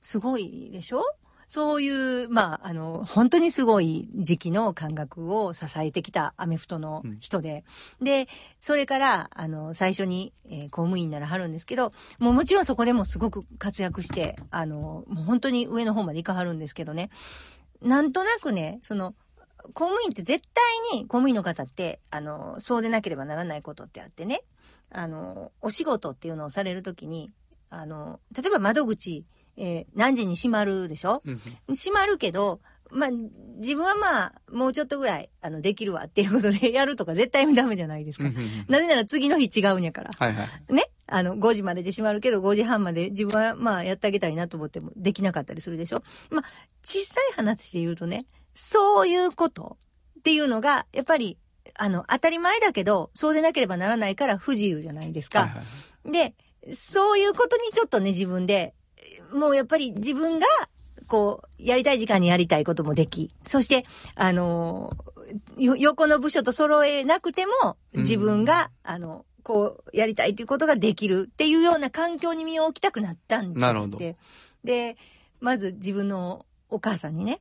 [0.00, 1.04] すごいでしょ？
[1.52, 7.62] そういう、まあ、あの、本当にすごい時期の感覚を支えてきたアメフトの人で。
[8.00, 8.26] で、
[8.58, 17.10] それから、あの、最初に、えー公務員にならはるんですけど、もうもちろんそこでもすごく活躍して、あの、もう本当に上の方まで行かはるんですけどね。
[17.82, 19.14] なんとなくね、その、
[19.74, 24.42] 公務員って絶対に公務員の方って、あの、そうでなければならないことってあってね、
[24.90, 27.30] あの、お仕事っていうのをされるときに、
[27.68, 31.20] あの、例えば窓口、えー何時に閉まるでしょ？
[31.24, 31.40] うん
[31.74, 32.60] 閉まるけど、
[32.90, 33.10] まあ、
[33.58, 38.24] 自分はまあ、もうちょっとぐらい、あの、できるわっていうことで やるとか絶対ダメじゃないですか。
[38.68, 40.10] なぜなら次の日違うんやから。
[40.12, 40.72] はいはい。
[40.74, 40.84] ね？
[41.06, 46.02] あの、5時までで閉まるけど、5時半まで自分はまあやってあげたいなと思ってもできなかったりするでしょ？
[46.30, 46.44] まあ、
[46.82, 49.78] 小さい話で言うとね、そういうこと
[50.18, 51.38] っていうのが、やっぱり、
[51.78, 55.40] あの、当たり前だけど、そうでなければならないから不自由じゃないですか。
[55.40, 55.62] はいは
[56.08, 56.12] い。
[56.12, 56.34] で、
[56.74, 58.74] そういうことにちょっとね、自分で、
[59.32, 60.46] もうやっぱり自分が、
[61.06, 63.84] こう、やりたい時間にやりたいこともでき、そして、
[64.14, 64.96] あの
[65.56, 74.16] 横の部署と揃えなくても、自分が、あの、こう、やりたいっていうことができるっていうような環境に身を置きたくなったんですって。
[74.64, 74.96] で、
[75.40, 77.40] まず自分のお母さんにね、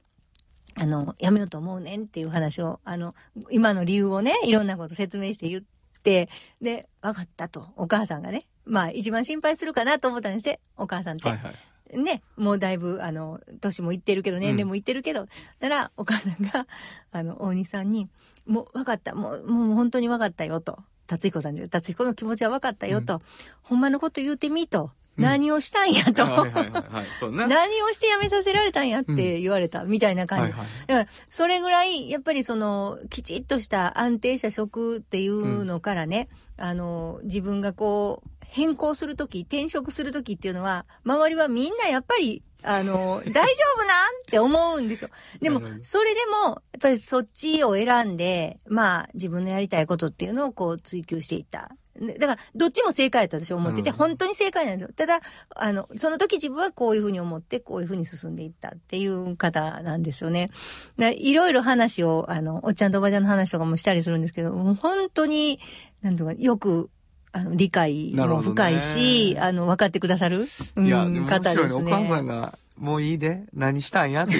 [0.75, 3.13] あの、やめようと思うねんっていう話を、あの、
[3.49, 5.63] 今の理由をね、いろんなこと説明して言っ
[6.01, 6.29] て、
[6.61, 11.27] で、分かったと、お母さんがね、まあ一番心配するかなと思ったんですね、お母さんって。
[11.27, 11.55] はいはい。
[11.97, 15.27] ね、もうだいぶ、あの、年もいってるけど、年齢もいってるけど、だ
[15.59, 16.67] から、お母さんが、
[17.11, 18.07] あの、大西さんに、
[18.45, 19.13] もう分かった。
[19.13, 20.79] もう、もう本当に分かったよと。
[21.05, 23.21] 達彦さんで、達彦の気持ちは分かったよと。
[23.61, 24.91] ほんまのこと言うてみと。
[25.17, 26.25] 何をしたんやと。
[27.31, 30.53] 何をして辞めさせられたんやって言われた、みたいな感じ。
[30.53, 43.41] だから、それぐらい、やっぱりその、きちっとした安定した職っていうのからね、あの、自分がこう、変更するとき、転職するときっていうのは、周りはみんなやっぱり、あの、 大丈
[43.75, 45.09] 夫なんって思うんですよ。
[45.41, 51.71] でもそれでも、やっぱりそっちを選んで、まあ、自分のやりたいことっていうのをこう追求していった。
[51.97, 54.89] でだから、どっちも正解だと私は思ってて、うん本当に正解なんですよ。
[54.93, 55.21] ただ、
[55.55, 60.49] あの、その時自分はこういうふうに思って、こういうふうに進んでいったっていう方なんですよね。
[60.97, 65.61] でいろいろ話を、あの、おっちゃんとおばちゃんの話とかもしたりするんですけど、本当に、
[66.01, 66.89] なんとか、よく、
[67.33, 71.93] あの、理解も深いし、あの、分かってくださる、うんいや、で方です白いね。
[71.93, 72.21] お母さね。
[72.21, 74.23] んが、もういいで、何したんや？
[74.23, 74.33] って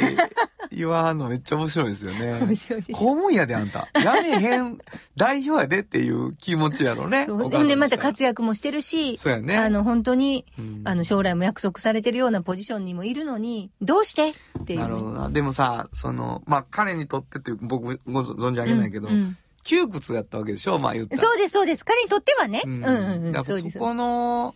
[0.72, 2.40] 言わはんのめっちゃ面白いですよね。
[2.42, 3.88] 面白い公務員やで、あんた。
[3.94, 4.78] やめへん、
[5.16, 7.26] 代表やでっていう気持ちやろね。
[7.26, 7.44] そう。
[7.44, 9.58] お母さんで、また活躍もしてるし、そうやね。
[9.58, 14.30] あの、本当に、うんあの、将来も約束されてるようなポジションにもいるのに、どうして？
[14.30, 14.34] っ
[14.66, 15.30] ていうね、なるほどな。
[15.30, 20.80] でもさ、その、まあ、彼にとってっていう、僕ご存じ上げないけど、うんうん窮屈やったわけでしょ？
[20.80, 21.22] まあ言ったら。
[21.22, 21.86] そうです、そうです。
[21.86, 22.62] 彼にとってはね。
[22.66, 23.34] ううんん、うん、うん。
[23.34, 24.56] やっぱそこの、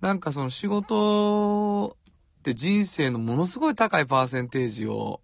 [0.00, 1.96] なんかその仕事
[2.40, 5.20] って人生のものすごい高いパーセンテージを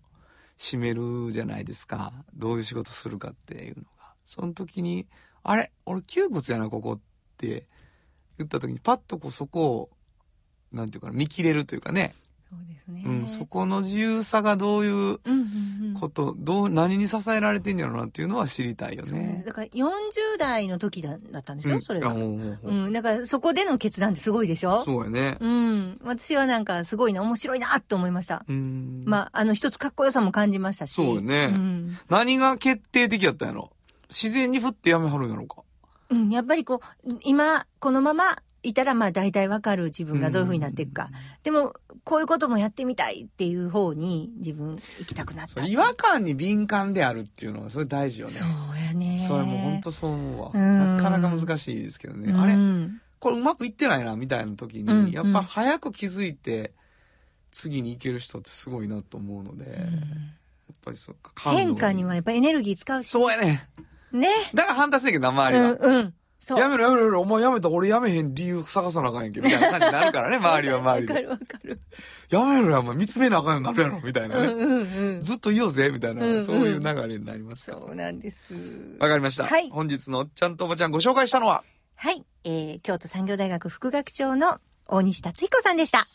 [0.58, 2.12] 占めるじゃないですか。
[2.34, 3.88] どういう仕事するかっていうのが。
[4.24, 5.06] その時に、
[5.42, 5.72] あれ？
[5.86, 7.00] 俺窮屈やな、ここっ
[7.38, 7.66] て
[8.36, 9.90] 言った時に、パッとこうそこを、
[10.70, 12.14] なんていうかな、見切れるというかね。
[12.50, 13.02] そうですね。
[13.04, 15.94] うん、そこの自由さがどういううん、うん、うん。
[15.94, 19.04] こと、どう、何に支えられてんやろうなっていうのは知りたいよ。
[19.04, 19.42] ね。
[19.44, 22.08] だから40代の時だだったんですよ、それが。
[22.12, 24.80] うんだからそこでの決断ってすごいでしょ？
[24.82, 25.36] そうやね。
[25.40, 26.00] うん。
[26.04, 28.44] 私はなんかすごいな、面白いなと思いました。
[28.48, 29.02] うん。
[29.04, 30.92] まあ、あの、一つかっこよさも感じましたし。
[30.92, 31.98] そうよねうん。
[32.08, 33.70] 何が決定的やったんやろ？
[34.08, 35.62] 自然に振ってやめはるんやろか？
[36.10, 41.10] うん、やっぱりこう、今、このままいたら、まあ大体わかる自分がどういう風になっていくか。
[41.42, 41.74] でも、
[42.08, 45.66] こういうこともやってみたいっていう方に自分行きたくなった。
[45.66, 48.32] 違和感に敏感であるっていうのは、それ大事よね。
[48.32, 48.48] そう
[48.82, 49.22] やね。
[49.28, 50.50] それもう本当そう思うわ。
[50.54, 52.32] うんなかなか難しいですけどね。
[52.32, 56.72] うんあれこれうまくいってないな、みたいな時に、うんやっぱ早く気づいて、
[57.50, 61.16] 次に行ける人ってすごいなと思うので、やっぱりそう
[61.52, 63.08] 変化にはやっぱエネルギー使うし。
[63.10, 63.68] そうやね。
[64.12, 64.28] ね。
[64.54, 65.72] だから反対せんけどな、周りは。
[65.72, 66.14] うん、うん。
[66.38, 66.58] そう。
[66.58, 71.12] やめろやめろやめろ、お前やめたら俺やめへん理由探さなあかんやんけ、みたいな感じになるからね、 周りは周りで。
[71.14, 71.80] わかるわかる。
[72.30, 74.46] やめろや、お前見つめなあかんようになるやろ、みたいなね。
[74.46, 75.22] うんうんうん。
[75.22, 77.78] ずっと言おうぜ、みたいな、うんうんそういう流れになりますから。
[77.86, 78.54] そうなんです。
[79.00, 79.46] わかりました。
[79.46, 81.64] はい本日のおっちゃんとおばちゃんご紹介したのは、
[81.96, 82.24] はい。
[82.44, 86.06] えー、京都産業大学副学長の大西達彦さんでした。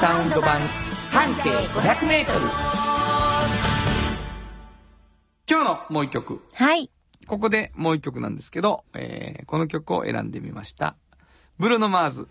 [0.00, 0.60] サウンド版
[1.10, 2.40] 半径500メートル
[5.48, 6.42] 今日のもう一曲。
[6.54, 6.90] はい。
[7.26, 10.96] ここでもう一曲なんですけど、えーこの曲を選んでみました。
[11.58, 12.28] ブルーノ・マーズ、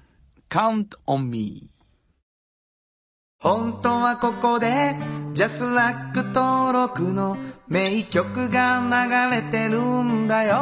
[0.49, 1.69] Count on Me。
[3.39, 4.95] 本当はここで、
[5.33, 7.37] ジャスラック登録の
[7.67, 10.55] 名曲が流れてるんだよ。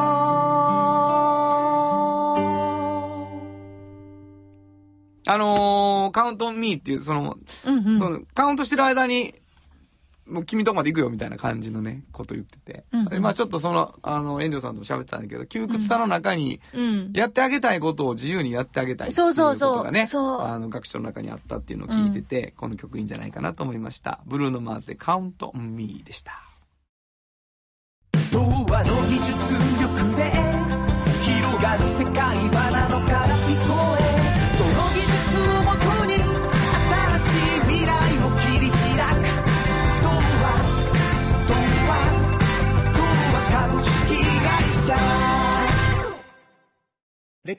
[5.28, 7.98] あのー、カウントオンミーっていう、その、うんうん。
[7.98, 9.36] その、カウントしてる間に、
[10.28, 12.86] もう君とこまで行くよみたいな感じのね、こと言ってて。
[12.92, 17.12] うんうんでまあちょっとその、あの、園長さんとも喋ってたんだけど、窮屈さの中に、うん。
[17.14, 24.22] やってあげたいことを自由にやってあげたいっていそうそうそうことがね、そうあの、学長の中にあったっていうのを聞いてて、この曲いいんじゃないかなと思いました。
[24.26, 26.42] ブルーノ・マーズでカウント・ミーでした。
[28.32, 30.32] 童話の技術力で
[31.22, 33.91] 広がる世界はなのから聞こえ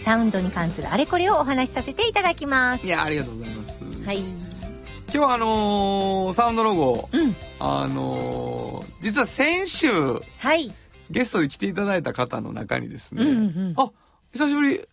[0.00, 2.88] サウンドに関するあれこれをお話しさせていただきますい。
[2.88, 3.80] や、ありがとうございます。
[4.04, 4.18] はい。
[5.12, 7.36] 今日あのーサウンドロゴ、うん。
[7.58, 10.72] あのー実は先週、はい。
[11.10, 13.74] ゲストで来ていただいた方の中にですね、うんうん。
[13.76, 13.90] あ、
[14.32, 14.84] 久しぶりっ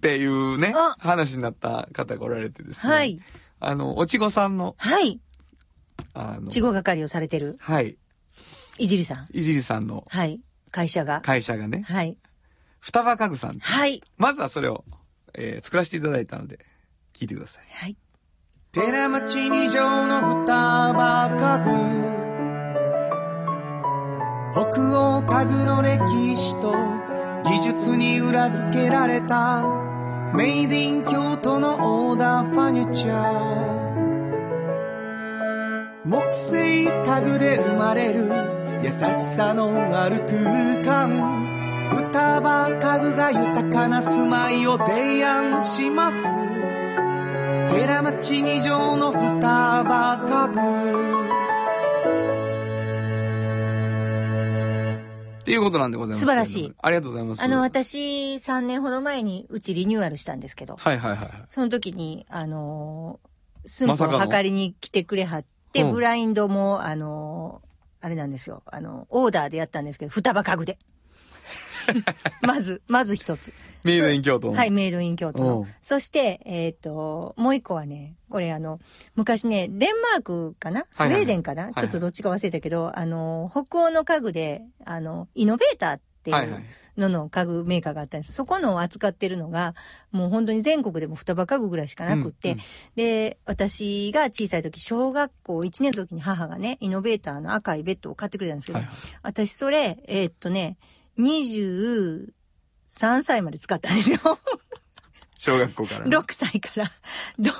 [0.00, 2.92] ていうねあ、話になった方がおられてですね。
[2.92, 3.18] はい。
[3.58, 5.20] あの、おちごさんの、はい。
[6.14, 7.96] あの、地方係をされてる、はい、
[8.78, 9.28] いじりさん。
[9.32, 10.40] いじりさんのはい。
[10.70, 11.20] 会社が。
[11.20, 12.16] 会社がね、はい。
[12.80, 13.58] 双葉家具さん。
[13.58, 14.02] はい。
[14.16, 14.84] まずはそれを、
[15.34, 16.58] えー作らせていただいたので、
[17.12, 17.64] 聞いてください。
[17.70, 17.96] はい。
[18.72, 20.52] 寺町二条の双
[20.94, 21.70] 葉家具
[24.52, 26.72] 北欧家具の歴史と
[27.44, 29.64] 技術に裏付けられた
[30.34, 33.90] メイディン京都のオーダーファニチャー
[36.04, 38.30] 木製家具で生まれる
[38.84, 41.49] 優しさのある空間
[41.90, 46.24] 双葉家具が豊かな住まいを提案します
[47.68, 51.20] 寺町二条の双葉家具
[55.40, 56.20] っていうことなんでございます。
[56.20, 57.42] 素晴らしいありがとうございます。
[57.42, 61.44] あの、私、3年ほど前にうちリニューアルしたんですけど、はいはいはいはい。
[61.48, 67.70] その時に、あのー、寸法を測りに来てくれはって、うんブラインドも、あのー
[68.02, 68.62] あれなんですよ。
[68.66, 70.78] あの、オーダーでやったんですけど、双葉家具で。
[72.42, 73.52] まず、まず一つ。
[73.84, 74.54] メイドイン京都の。
[74.56, 75.48] はい、メイドイン京都うん。
[75.48, 75.66] の。
[75.82, 78.78] そして、えっ、と、もう一個はね、これあの、
[79.14, 80.86] 昔ね、デンマークかな？
[80.92, 81.20] スウはいはい。
[81.22, 86.64] ェーデンかな、はいちょっとどっちか忘れたけど、あの、北欧の家具で、あの、イノベーターっていうはいはい。
[86.96, 88.32] のの家具メーカーがあったんです。
[88.32, 89.74] そこのを扱ってるのが、
[90.12, 92.64] もう本当に全国でも双葉家具ぐらいしかなくって、うんうん。
[92.96, 98.96] で、私が小さい時、小学校1年の時に母がね、イノベーターの赤いベッドを買ってくれたんですけど、はいはい。
[99.22, 100.76] 私それ、えーっとね、
[101.20, 104.18] 23歳まで使ったんですよ。
[105.38, 106.16] 小学校からね。
[106.16, 106.90] 6歳から。
[107.38, 107.58] どんだ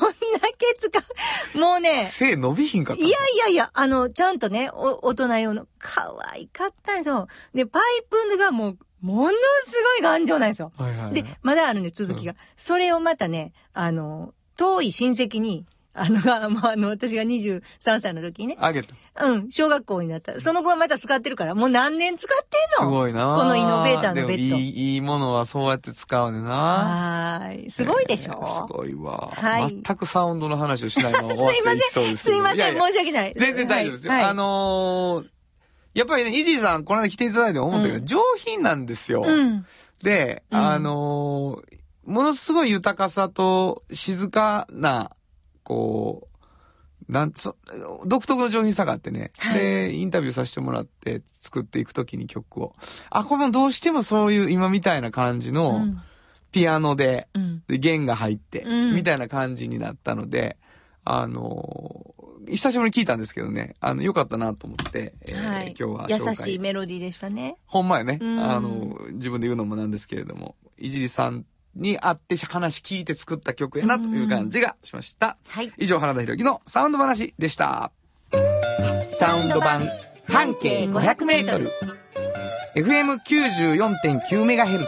[0.59, 0.91] け使
[1.55, 1.59] う？
[1.59, 7.27] もうね、背伸びひんかったいやいやいや、あの、ちゃんとね、お大人用の、可愛かったんですよ。
[7.55, 9.35] で、パイプがもう、ものす
[9.95, 10.73] ごい頑丈なんですよ。
[10.77, 11.15] はいはいはい。
[11.15, 12.35] で、まだあるんです、続きが。
[12.55, 17.63] それをまたね、あの、遠い親戚に、あの、がまあ、あの、私が23
[18.01, 18.95] 歳の時にね、あげた。
[19.27, 20.41] うん、小学校になった。
[20.41, 22.45] その後はまた使ってるから、もう何年使って
[22.79, 22.91] すんの？
[22.93, 26.51] ごいなこのイノベーターのベッドでもいい、いいものはそうやって使うねんな。
[26.51, 27.71] はーい。
[27.71, 29.33] すごいでしょ、えーすごいわ。
[29.35, 34.13] はい全くサウンドの話をしないまま終わっすいませんていきそうですすいません申し訳ない全然大丈夫ですよ。
[34.13, 35.29] はいあのー
[35.93, 39.25] やっぱりね、イジーさん、この間来ていただいて思ったけど、うん上品なんですよ。
[39.27, 39.67] うん。
[40.05, 45.11] で、うんあのーものすごい豊かさと静かな、
[45.71, 46.29] こ
[47.09, 47.57] う、なんそ
[48.07, 52.75] 独特の上品さがあってね、はいで、インタビューさせてもらって作っていくときに曲を。
[53.11, 56.03] あ、これもどうしてもそういう今みたいな感じうのん。
[56.51, 57.63] ピアノで、うん。
[57.69, 60.57] で弦が入って、うんみたいな感じになったので、
[61.05, 65.75] あのー久しぶりに聞いたんですけどね、あの、よかったなと思って、えーはい。
[65.79, 67.57] 今日は優しいメロディーでしたね。
[67.67, 68.19] ほんまやね。
[68.21, 71.45] うんあの、自分で言うのもなんですけれども、いじりさん
[71.75, 75.39] に会って話聞いて作った曲やなという感じがしました。
[75.49, 75.73] はい。
[75.79, 77.91] 以上、原田博之のサウンド話でした。
[79.03, 79.89] サウンド版
[80.27, 81.73] 半径500メートル
[82.77, 84.87] FM94.9MHz。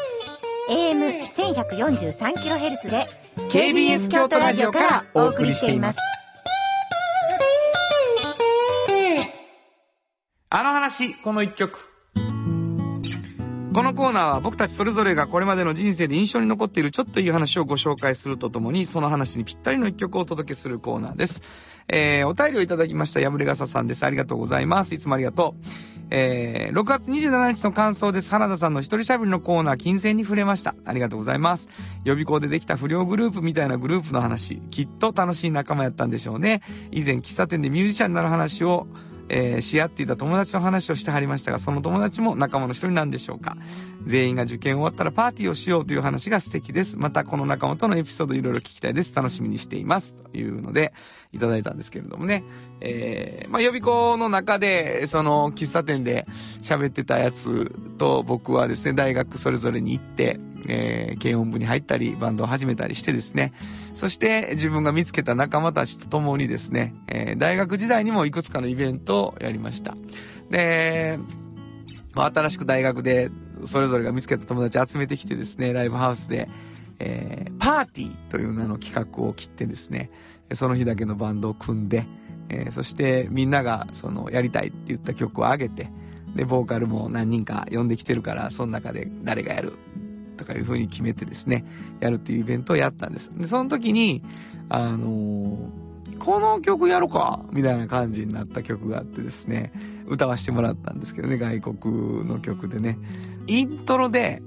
[0.68, 3.08] AM1143kHz で
[3.50, 5.98] KBS 京都ラジオからお送りしています。
[10.54, 11.91] あの話、この一曲。
[13.72, 21.40] このコーナーは僕たちそれぞれがこれまでの人生で印象に残っているちょっといい話をご紹介するとともに、その話にぴったりの一曲をお届けするコーナーです。
[21.88, 24.04] えー、お便りをいただきました、破れ傘さんです。
[24.04, 24.94] ありがとうございます。
[24.94, 25.66] いつもありがとう。
[26.10, 28.28] えー、6月27日の感想です。
[28.28, 30.74] 花田さんの一人喋りのコーナー、金銭に触れました。
[30.84, 31.70] ありがとうございます。
[32.04, 36.60] 予備校でできた不良グループみたいなグループの話、きっと楽しい仲間やったんでしょうね。
[36.90, 38.86] 以前、喫茶店でミュージシャンになる話を、
[39.34, 43.56] えーし合っていた友達の話をしてはりましたが、その友達も仲間の一人なんでしょうか。
[44.04, 46.98] 全員が受験終わったらパーティーをしようという話が素敵です。
[46.98, 49.14] またこの仲間とのエピソードいろいろ聞きたいです。
[49.14, 50.14] 楽しみにしています。
[50.14, 50.92] というので、
[51.32, 52.44] いただいたんですけれどもね。
[52.80, 56.26] えーまあ予備校の中で、その喫茶店で
[56.62, 63.52] 喋ってたやつと僕はですね、大学それぞれに行って、えー軽音部に入ったり、バンドを始めたりしてですね、
[63.94, 69.94] そして自分が見つけた仲間たちと共にですね、えー大学時代にもいくつかのイベントをやりました。
[70.50, 71.18] で、
[72.14, 73.30] まあ、新しく大学で
[73.64, 76.48] それぞれが見つけた友達集めてきてですね、ライブハウスで、
[76.98, 80.10] えーパーティーという名の企画を切ってですね、
[80.52, 82.06] その日だけのバンドを組んで、
[82.48, 85.90] えーそしてみんながそのやりたいって言った曲を上げて、
[86.34, 89.74] で、ボーカルも何人か呼んできてるから、その中で誰がやる
[90.42, 91.64] とかいう風に決めてですね、
[92.00, 93.32] やるっていうイベントをやったんです。
[93.36, 94.22] で、その時に、
[94.68, 99.72] あのーこの曲やろかみたいな感じになった曲があってですね、
[100.06, 102.96] 歌わせてもらったんですけどね、外国の曲でね。
[103.48, 104.40] イントロで、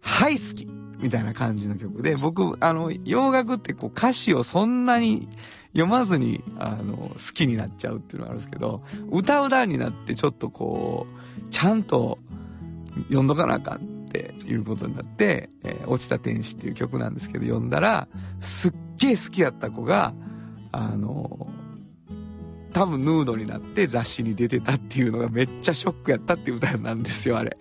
[0.00, 0.66] はい好き
[0.98, 5.28] みたいな感じの曲で、僕、あの、洋楽ってこう歌詞をそんなに
[5.72, 12.18] 読まずに、あの、好きになっちゃうっていうのがあるんですけど、歌う段になってちょっとこう、ちゃんと
[13.08, 18.08] 読んどかなあかんっていうことになって、えー落ちた天使っていう曲なんですけど、読んだら、
[18.40, 20.14] すっげえ好きやった子が、
[20.72, 21.48] あの、
[22.72, 27.56] 多分ヌードになって雑誌に出てたっていうのがめっちゃショックやったっていう歌なんですよ、あれ。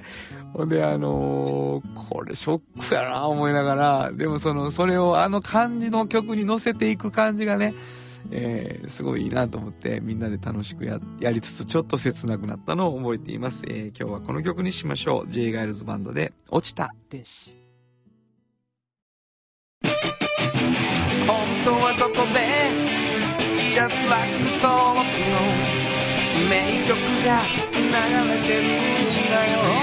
[0.53, 7.73] ほんで、あのーこれショックやな思いながら、でもその、それをあの感じの曲に乗せていく感じがね、
[8.31, 15.27] えーすごいいいなと思ってみんなで楽しくややりつつちょっと切なくなったのを覚えています、えー今日はこの曲にしましょう。
[15.27, 17.55] J ガイルズバンドで「落ちた天使」
[19.83, 19.91] 本
[21.65, 22.39] 当はどこで
[23.71, 25.39] Just like 登録の
[26.49, 26.51] 名
[26.85, 26.95] 曲
[27.25, 27.41] が
[27.73, 27.79] 流
[28.29, 29.33] れてるんだ
[29.79, 29.82] よ。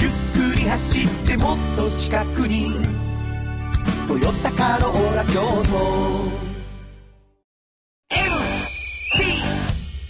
[0.00, 0.10] ゆっ
[0.52, 2.72] くり走ってもっと近くに
[4.06, 6.48] 「トヨタカローラ京都」
[8.10, 9.42] MT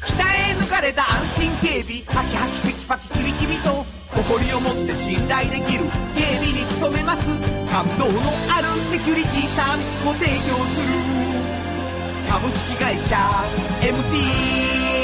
[0.06, 2.02] 北へ抜かれた安心警備。
[2.06, 3.84] ハキハキテキパキキビキビと。
[4.14, 5.84] 誇りを持って信頼できる。
[6.14, 7.28] 警備に努めます。
[7.70, 10.32] 感動のあるセキュリティサービスも提供
[10.66, 10.88] する。
[12.28, 13.16] 株式会社
[13.80, 14.97] MT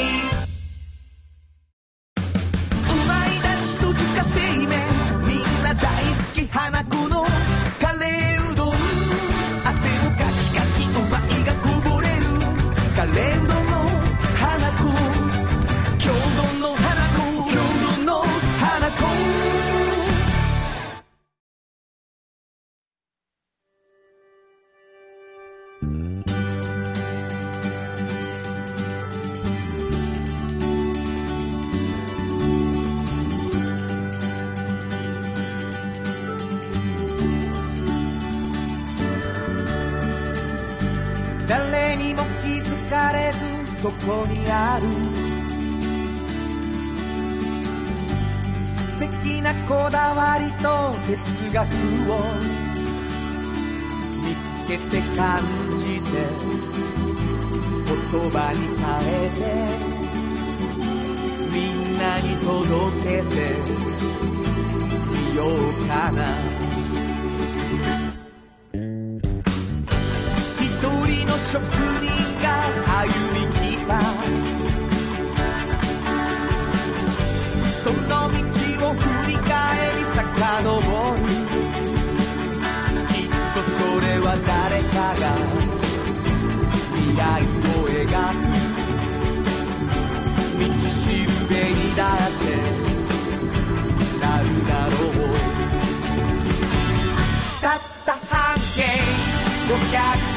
[51.55, 51.65] 学
[52.11, 52.17] を
[54.21, 55.64] 見つけて感じ
[83.99, 85.23] れは誰かが
[86.95, 88.43] 未来を描く。
[90.57, 92.43] 道しるべにだって
[94.19, 95.35] なるだろう。
[97.61, 98.81] たった半径
[99.67, 100.34] 500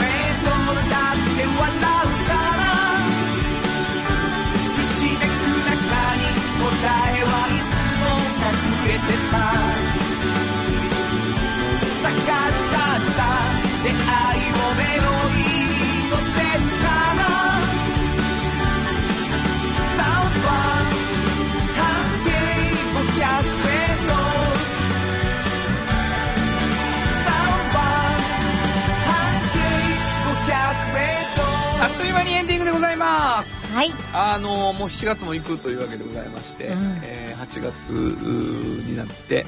[33.78, 33.92] はい。
[34.12, 36.98] あのもう7月も行くというわけでございまして、うん。
[37.04, 39.46] えー8月になって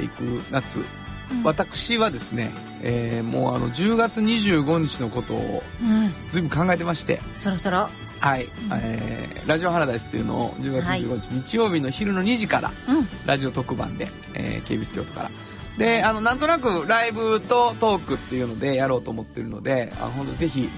[0.00, 0.22] いく
[0.52, 0.84] 夏、
[1.42, 2.54] 私はですね、
[2.84, 6.14] えーもうあの10月25日のことをうん。
[6.28, 7.20] ずいぶん考えてまして。
[7.34, 7.88] そろそろ。
[8.20, 13.08] はい、えーラジオハラダイスっていうのを10月25日、日曜日の昼の2時からうん。
[13.26, 15.30] ラジオ特番で、えー、KBS 京都から。
[15.78, 20.70] であのなんとなくライブとトークっていうのでやろうと思ってるのであ本当ぜひ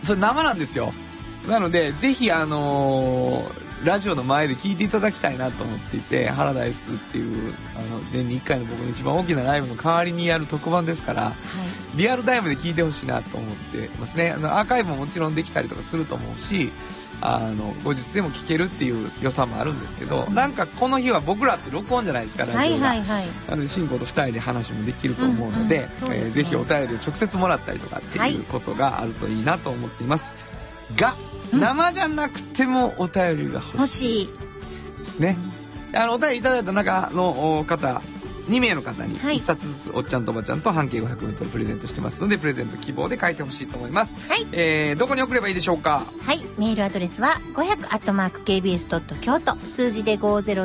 [0.00, 0.94] それ生なんですよ
[1.46, 11.36] なのでぜひあのーラジオの前で聞いていただきたいなと思っていて、ハラダイスっていう、あの、年に1回の僕の一番大きなライブの代わりにやる特番ですから、
[11.94, 14.32] リアルタイムで聞いてほしいなと思ってますね。
[14.32, 16.72] あの、アーカイブももちろんできたりとかすると思うし、
[17.20, 22.64] あの、後日でも聞けるっていう良さもあるんですけど、なんかこの日は僕らって録音じゃないですか、ラジオが。
[22.64, 23.26] はいはいはい。
[23.48, 30.34] なので、進行と二人で話もできると思うので、うんうんですねえーぜひお便りを直接もらったりとかっていうことがあるといいなと思っています。
[30.96, 31.14] が、
[31.52, 34.22] 生じゃなくてもお便りが欲しい。
[34.22, 34.28] い
[34.98, 35.36] ですね。
[35.94, 38.02] あの、お便りいただいた中のお方、
[38.48, 39.36] 2名の方にはい。
[39.36, 44.46] 1冊ずつおっちゃんとおばちゃんと半径 500m プレゼントしてますのでプレゼント希望で書いてほしいと思います、はい。
[44.52, 46.04] えーどこに送ればいいでしょうか？
[46.20, 46.42] はい。
[46.56, 49.56] メールアドレスは500 KBS 京都。
[49.66, 50.58] 数字で500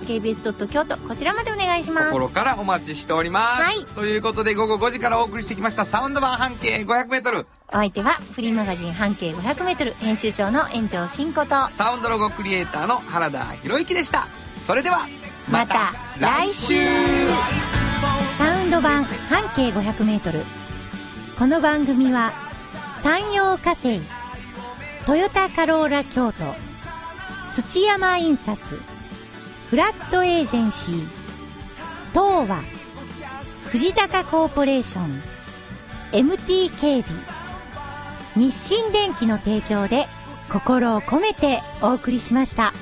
[0.00, 0.96] KBS 京都。
[0.98, 2.10] こちらまでお願いします。
[2.10, 3.84] 心からお待ちしております、はい。
[3.94, 5.84] ということで午後5時からお送りしてきました。
[5.84, 14.28] サウンド版半径 500m お相手はフリーマガジン半径500メートル編集長の炎上真子と、サウンドロゴクリエイターの原田博之でした。
[14.56, 15.08] それでは
[15.48, 16.74] また来週
[18.36, 20.42] サウンド版半径500メートル。
[21.38, 22.32] この番組は
[22.94, 24.00] 山陽火星、
[25.06, 26.38] トヨタカローラ京都、
[27.50, 28.80] 土山印刷、
[29.70, 31.08] フラットエージェンシー、
[32.12, 32.64] 東和、
[33.70, 35.22] 藤高コーポレーション、
[36.10, 37.22] MT 警備、
[38.34, 40.08] 日清電機の提供で
[40.50, 42.72] 心を込めてお送りしました。